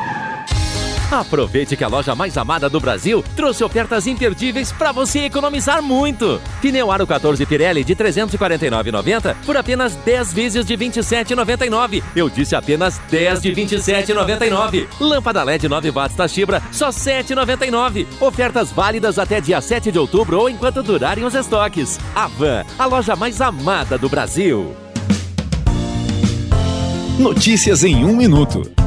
Aproveite 1.13 1.78
que 1.78 1.84
a 1.84 1.88
loja 1.88 2.15
mais 2.15 2.36
amada 2.39 2.67
do 2.67 2.80
Brasil 2.80 3.23
trouxe 3.36 3.63
ofertas 3.63 4.08
imperdíveis 4.08 4.71
para 4.71 4.91
você 4.91 5.19
economizar 5.19 5.80
muito. 5.80 6.41
Pneu 6.60 6.91
Aro 6.91 7.06
14 7.06 7.45
Pirelli 7.45 7.84
de 7.84 7.93
R$ 7.93 8.04
349,90 8.06 9.36
por 9.45 9.56
apenas 9.56 9.93
10 9.93 10.34
vezes 10.34 10.65
de 10.65 10.76
R$ 10.76 10.86
27,99. 10.89 12.02
Eu 12.15 12.32
disse 12.32 12.56
apenas 12.56 12.97
10 13.12 13.43
de 13.43 13.54
R$ 13.54 13.63
27,99. 13.63 14.88
Lâmpada 14.99 15.43
LED 15.43 15.69
9 15.69 15.91
watts 15.91 16.17
Toshiba 16.17 16.63
só 16.71 16.88
R$ 16.88 16.93
7,99. 16.93 18.08
Ofertas 18.19 18.71
válidas 18.71 19.19
até 19.19 19.39
dia 19.39 19.62
7 19.62 19.91
de 19.91 19.99
outubro 19.99 20.39
ou 20.39 20.49
enquanto 20.49 20.82
durarem 20.82 21.26
os 21.26 21.36
estoques. 21.36 21.99
A 22.15 22.26
Van, 22.26 22.65
a 22.80 22.86
loja 22.88 23.15
mais 23.15 23.39
amada 23.39 23.99
do 23.99 24.10
Brasil. 24.10 24.76
Notícias 27.19 27.84
em 27.84 28.04
um 28.04 28.15
minuto. 28.15 28.83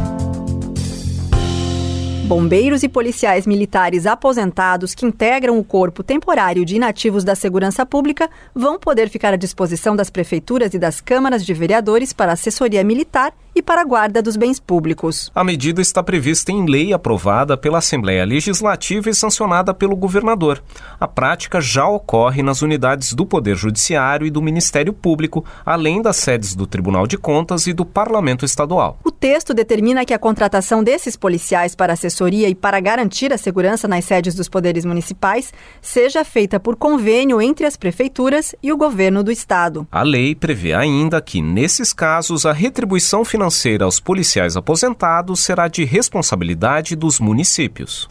Bombeiros 2.27 2.83
e 2.83 2.89
policiais 2.89 3.47
militares 3.47 4.05
aposentados 4.05 4.97
que 4.97 5.07
integram 5.07 5.61
o 5.61 5.63
Corpo 5.63 6.03
Temporário 6.03 6.65
de 6.65 6.75
Inativos 6.75 7.23
da 7.23 7.37
Segurança 7.37 7.87
Pública 7.87 8.29
vão 8.53 8.81
poder 8.81 9.09
ficar 9.09 9.33
à 9.33 9.37
disposição 9.37 9.95
das 9.95 10.11
prefeituras 10.11 10.75
e 10.75 10.79
das 10.79 11.01
câmaras 11.01 11.47
de 11.47 11.55
vereadores 11.55 12.13
para 12.13 12.33
assessoria 12.33 12.83
militar 12.83 13.33
e 13.57 13.63
para 13.63 13.81
a 13.81 13.85
guarda 13.85 14.21
dos 14.21 14.37
bens 14.37 14.61
públicos. 14.61 15.33
A 15.35 15.43
medida 15.43 15.81
está 15.81 16.03
prevista 16.03 16.53
em 16.53 16.67
lei 16.67 16.93
aprovada 16.93 17.57
pela 17.57 17.79
Assembleia 17.79 18.23
Legislativa 18.23 19.09
e 19.09 19.15
sancionada 19.15 19.73
pelo 19.73 19.97
governador. 19.97 20.63
A 21.01 21.09
prática 21.09 21.59
já 21.59 21.89
ocorre 21.89 22.43
nas 22.43 22.61
unidades 22.61 23.15
do 23.15 23.25
Poder 23.25 23.57
Judiciário 23.57 24.27
e 24.27 24.31
do 24.31 24.43
Ministério 24.43 24.93
Público, 24.93 25.43
além 25.65 26.03
das 26.03 26.17
sedes 26.17 26.55
do 26.55 26.67
Tribunal 26.67 27.07
de 27.07 27.17
Contas 27.17 27.67
e 27.67 27.73
do 27.73 27.87
Parlamento 27.87 28.45
Estadual. 28.45 28.99
O 29.03 29.11
texto 29.11 29.55
determina 29.55 30.05
que 30.05 30.13
a 30.13 30.19
contratação 30.19 30.85
desses 30.85 31.17
policiais 31.17 31.75
para 31.75 31.95
assessoria 31.95 32.51
e 32.51 32.55
para 32.55 32.79
garantir 32.79 33.33
a 33.33 33.39
segurança 33.39 33.89
nas 33.89 34.05
sedes 34.05 34.35
dos 34.35 34.51
poderes 34.51 34.85
municipais 34.85 35.51
seja 35.81 36.23
feita 36.27 36.61
por 36.61 36.77
convênio 36.77 37.41
entre 37.41 37.65
as 37.65 37.75
prefeituras 37.75 38.55
e 38.63 38.71
o 38.71 38.77
governo 38.77 39.25
do 39.25 39.33
estado. 39.33 39.89
A 39.91 40.03
lei 40.03 40.35
prevê 40.35 40.75
ainda 40.75 41.23
que, 41.23 41.41
nesses 41.41 41.95
casos, 41.95 42.45
a 42.45 42.53
retribuição 42.53 43.25
financeira 43.25 43.46
aos 43.83 44.01
policiais 44.01 44.57
aposentados 44.57 45.41
será 45.41 45.69
de 45.69 45.85
responsabilidade 45.85 46.97
dos 46.97 47.21
municípios. 47.21 48.09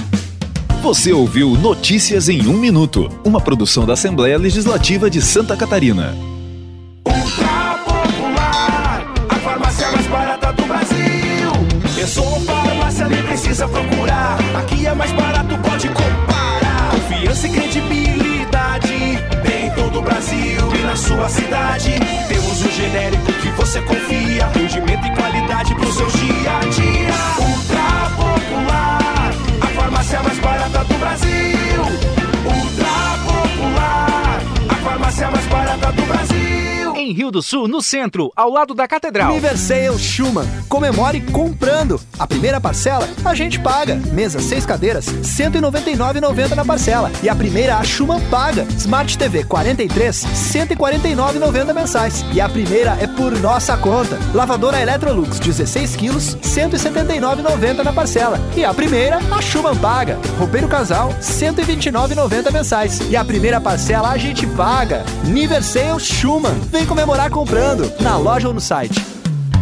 Você 0.81 1.11
ouviu 1.11 1.49
Notícias 1.57 2.29
em 2.29 2.47
um 2.47 2.53
Minuto, 2.53 3.09
uma 3.25 3.41
produção 3.41 3.85
da 3.85 3.93
Assembleia 3.93 4.37
Legislativa 4.37 5.09
de 5.09 5.21
Santa 5.21 5.57
Catarina. 5.57 6.15
Ultra 7.05 7.79
Popular, 7.83 9.13
a 9.27 9.35
farmácia 9.35 9.91
mais 9.91 10.07
barata 10.07 10.53
do 10.53 10.63
Brasil. 10.65 11.51
Pensou 11.95 12.39
farmácia, 12.41 13.07
nem 13.07 13.23
precisa 13.23 13.67
procurar. 13.67 14.37
Aqui 14.57 14.85
é 14.85 14.93
mais 14.93 15.11
barato, 15.11 15.57
pode 15.57 15.89
comparar. 15.89 16.91
Confiança 16.91 17.47
e 17.47 17.51
credibilidade. 17.51 19.17
Tem 19.43 19.67
em 19.67 19.71
todo 19.71 19.99
o 19.99 20.01
Brasil 20.01 20.75
e 20.79 20.83
na 20.83 20.95
sua 20.95 21.27
cidade. 21.27 21.91
Temos 22.27 22.63
o 22.63 22.71
genérico 22.71 23.33
que 23.41 23.49
você 23.49 23.81
confia. 23.81 24.47
Pro 25.85 25.93
seu 25.93 26.07
dia 26.07 26.57
a 26.57 26.59
dia. 26.61 27.13
Ultra 27.37 28.09
Popular, 28.17 29.31
a 29.61 29.67
farmácia 29.67 30.23
mais 30.23 30.39
barata 30.39 30.83
do 30.83 30.95
Brasil. 30.95 31.54
Rio 37.15 37.31
do 37.31 37.41
Sul, 37.41 37.65
no 37.65 37.81
centro, 37.81 38.29
ao 38.35 38.49
lado 38.49 38.73
da 38.73 38.85
Catedral. 38.89 39.31
Universal 39.31 39.97
Schumann. 39.97 40.45
Comemore 40.67 41.21
comprando. 41.21 41.97
A 42.19 42.27
primeira 42.27 42.59
parcela 42.59 43.07
a 43.23 43.33
gente 43.33 43.57
paga. 43.57 43.95
Mesa 44.11 44.41
seis 44.41 44.65
cadeiras, 44.65 45.07
R$ 45.07 45.21
199,90 45.21 46.55
na 46.55 46.65
parcela. 46.65 47.09
E 47.23 47.29
a 47.29 47.35
primeira 47.35 47.77
a 47.77 47.83
Schumann 47.85 48.19
paga. 48.29 48.67
Smart 48.77 49.17
TV 49.17 49.45
43, 49.45 50.23
R$ 50.25 50.29
149,90 50.75 51.73
mensais. 51.73 52.25
E 52.33 52.41
a 52.41 52.49
primeira 52.49 52.97
é 52.99 53.07
por 53.07 53.31
nossa 53.39 53.77
conta. 53.77 54.19
Lavadora 54.33 54.81
Electrolux 54.81 55.39
16 55.39 55.95
quilos, 55.95 56.33
R$ 56.33 56.41
179,90 56.41 57.81
na 57.81 57.93
parcela. 57.93 58.37
E 58.57 58.65
a 58.65 58.73
primeira 58.73 59.19
a 59.31 59.41
Schumann 59.41 59.77
paga. 59.77 60.19
Roupeiro 60.37 60.67
casal, 60.67 61.11
R$ 61.11 61.19
129,90 61.21 62.51
mensais. 62.51 62.99
E 63.09 63.15
a 63.15 63.23
primeira 63.23 63.61
parcela 63.61 64.09
a 64.09 64.17
gente 64.17 64.45
paga. 64.47 65.05
Universal 65.23 65.97
Schumann. 65.97 66.59
Vem 66.69 66.85
comemorar 66.85 67.04
comprando. 67.29 67.91
Na 68.01 68.17
loja 68.17 68.47
ou 68.47 68.53
no 68.53 68.61
site. 68.61 69.03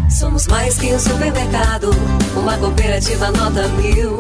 Somos 0.10 0.48
mais 0.48 0.78
que 0.78 0.94
um 0.94 1.00
supermercado, 1.00 1.90
uma 2.36 2.56
cooperativa 2.58 3.32
nota 3.32 3.68
mil. 3.70 4.18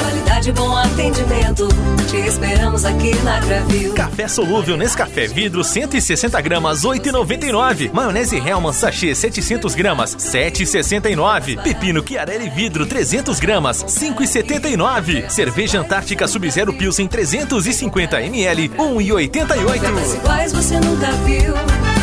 Qualidade, 0.00 0.52
bom 0.52 0.76
atendimento, 0.76 1.68
te 2.08 2.16
esperamos 2.18 2.84
aqui 2.84 3.14
na 3.24 3.40
Gravil. 3.40 3.94
Café 3.94 4.28
solúvel 4.28 4.76
Nescafé 4.76 5.26
vidro 5.26 5.64
160 5.64 6.40
gramas 6.40 6.82
8,99. 6.82 7.92
Maionese 7.92 8.36
Hellman 8.36 8.72
sachê 8.72 9.14
700 9.14 9.74
gramas 9.74 10.14
7,69. 10.16 11.60
Pepino 11.62 12.02
Chiarelli 12.06 12.48
vidro 12.48 12.86
300 12.86 13.40
gramas 13.40 13.84
5,79. 13.84 15.28
Cerveja 15.28 15.80
Antártica 15.80 16.28
Sub-Zero 16.28 16.72
Pilsen 16.72 17.08
350 17.08 18.22
ml 18.22 18.68
1,88. 18.70 19.80
Cafés 19.80 20.14
iguais 20.14 20.52
você 20.52 20.78
nunca 20.80 21.10
viu, 21.24 21.54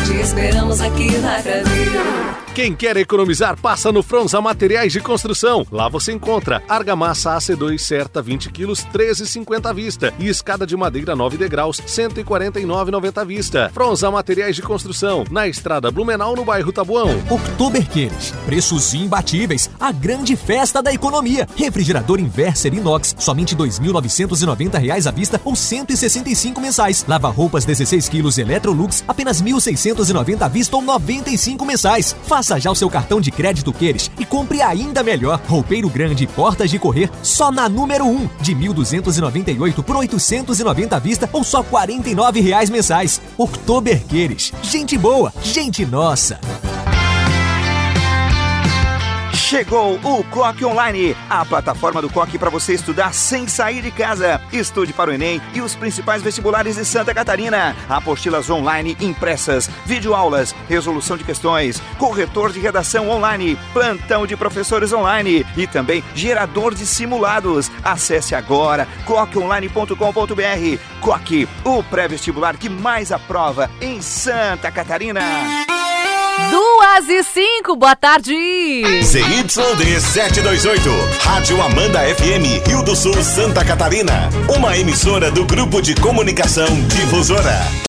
te 0.04 0.20
esperamos 0.20 0.80
aqui 0.80 1.10
na 1.18 1.40
Gravil. 1.40 2.31
Quem 2.54 2.74
quer 2.74 2.98
economizar, 2.98 3.58
passa 3.58 3.90
no 3.90 4.02
Fronza 4.02 4.38
Materiais 4.40 4.92
de 4.92 5.00
Construção. 5.00 5.66
Lá 5.72 5.88
você 5.88 6.12
encontra 6.12 6.62
argamassa 6.68 7.34
AC2 7.36 7.78
certa 7.78 8.20
20 8.20 8.50
quilos, 8.50 8.84
13,50 8.92 9.70
à 9.70 9.72
vista. 9.72 10.12
E 10.18 10.28
escada 10.28 10.66
de 10.66 10.76
madeira 10.76 11.16
9 11.16 11.38
degraus, 11.38 11.80
149,90 11.80 13.18
à 13.18 13.24
vista. 13.24 13.70
Fronza 13.72 14.10
Materiais 14.10 14.54
de 14.54 14.60
Construção, 14.60 15.24
na 15.30 15.48
estrada 15.48 15.90
Blumenau, 15.90 16.36
no 16.36 16.44
bairro 16.44 16.70
Tabuão. 16.72 17.08
Oktoberqueires, 17.30 18.32
preços 18.44 18.92
imbatíveis, 18.92 19.70
a 19.80 19.90
grande 19.90 20.36
festa 20.36 20.82
da 20.82 20.92
economia. 20.92 21.48
Refrigerador 21.56 22.20
Inverser 22.20 22.74
Inox, 22.74 23.16
somente 23.18 23.56
2.990 23.56 24.78
reais 24.78 25.06
à 25.06 25.10
vista 25.10 25.40
ou 25.42 25.56
165 25.56 26.60
mensais. 26.60 27.04
Lava-roupas 27.08 27.64
16 27.64 28.10
quilos 28.10 28.36
Electrolux, 28.36 29.02
apenas 29.08 29.40
R$ 29.40 29.52
1.690 29.52 30.42
à 30.42 30.48
vista 30.48 30.76
ou 30.76 30.82
95 30.82 31.64
mensais. 31.64 32.14
Faça 32.22 32.58
já 32.58 32.70
o 32.70 32.74
seu 32.74 32.88
cartão 32.88 33.20
de 33.20 33.30
crédito 33.30 33.72
Queires 33.72 34.10
e 34.18 34.24
compre 34.24 34.62
ainda 34.62 35.02
melhor. 35.02 35.40
Roupeiro 35.48 35.88
grande 35.88 36.26
portas 36.26 36.70
de 36.70 36.78
correr 36.78 37.10
só 37.22 37.50
na 37.50 37.68
número 37.68 38.06
1, 38.06 38.28
de 38.40 38.54
1.298 38.54 39.82
por 39.82 39.96
890 39.96 40.96
à 40.96 40.98
vista 40.98 41.28
ou 41.32 41.44
só 41.44 41.62
49 41.62 42.40
reais 42.40 42.70
mensais. 42.70 43.20
Oktober 43.36 44.02
Queires. 44.06 44.52
Gente 44.62 44.96
boa, 44.96 45.32
gente 45.42 45.84
nossa. 45.84 46.40
Chegou 49.52 49.96
o 50.02 50.24
Coque 50.30 50.64
Online, 50.64 51.14
a 51.28 51.44
plataforma 51.44 52.00
do 52.00 52.08
Coque 52.08 52.38
para 52.38 52.48
você 52.48 52.72
estudar 52.72 53.12
sem 53.12 53.46
sair 53.46 53.82
de 53.82 53.90
casa. 53.90 54.40
Estude 54.50 54.94
para 54.94 55.10
o 55.10 55.12
Enem 55.12 55.42
e 55.52 55.60
os 55.60 55.74
principais 55.74 56.22
vestibulares 56.22 56.76
de 56.76 56.86
Santa 56.86 57.12
Catarina. 57.12 57.76
Apostilas 57.86 58.48
online 58.48 58.96
impressas, 58.98 59.68
videoaulas, 59.84 60.54
resolução 60.70 61.18
de 61.18 61.24
questões, 61.24 61.82
corretor 61.98 62.50
de 62.50 62.60
redação 62.60 63.10
online, 63.10 63.58
plantão 63.74 64.26
de 64.26 64.38
professores 64.38 64.90
online 64.90 65.44
e 65.54 65.66
também 65.66 66.02
gerador 66.14 66.74
de 66.74 66.86
simulados. 66.86 67.70
Acesse 67.84 68.34
agora 68.34 68.88
coqueonline.com.br. 69.04 70.78
Coque, 71.02 71.46
o 71.62 71.82
pré-vestibular 71.82 72.56
que 72.56 72.70
mais 72.70 73.12
aprova 73.12 73.70
em 73.82 74.00
Santa 74.00 74.70
Catarina. 74.70 75.20
Duas 76.50 77.08
e 77.08 77.22
cinco, 77.24 77.76
boa 77.76 77.94
tarde! 77.94 78.32
ZYD 79.02 80.00
728, 80.00 80.88
Rádio 81.20 81.60
Amanda 81.60 82.00
FM, 82.00 82.66
Rio 82.66 82.82
do 82.82 82.96
Sul, 82.96 83.22
Santa 83.22 83.64
Catarina. 83.64 84.30
Uma 84.54 84.76
emissora 84.76 85.30
do 85.30 85.44
Grupo 85.44 85.82
de 85.82 85.94
Comunicação 85.94 86.66
Difusora. 86.88 87.60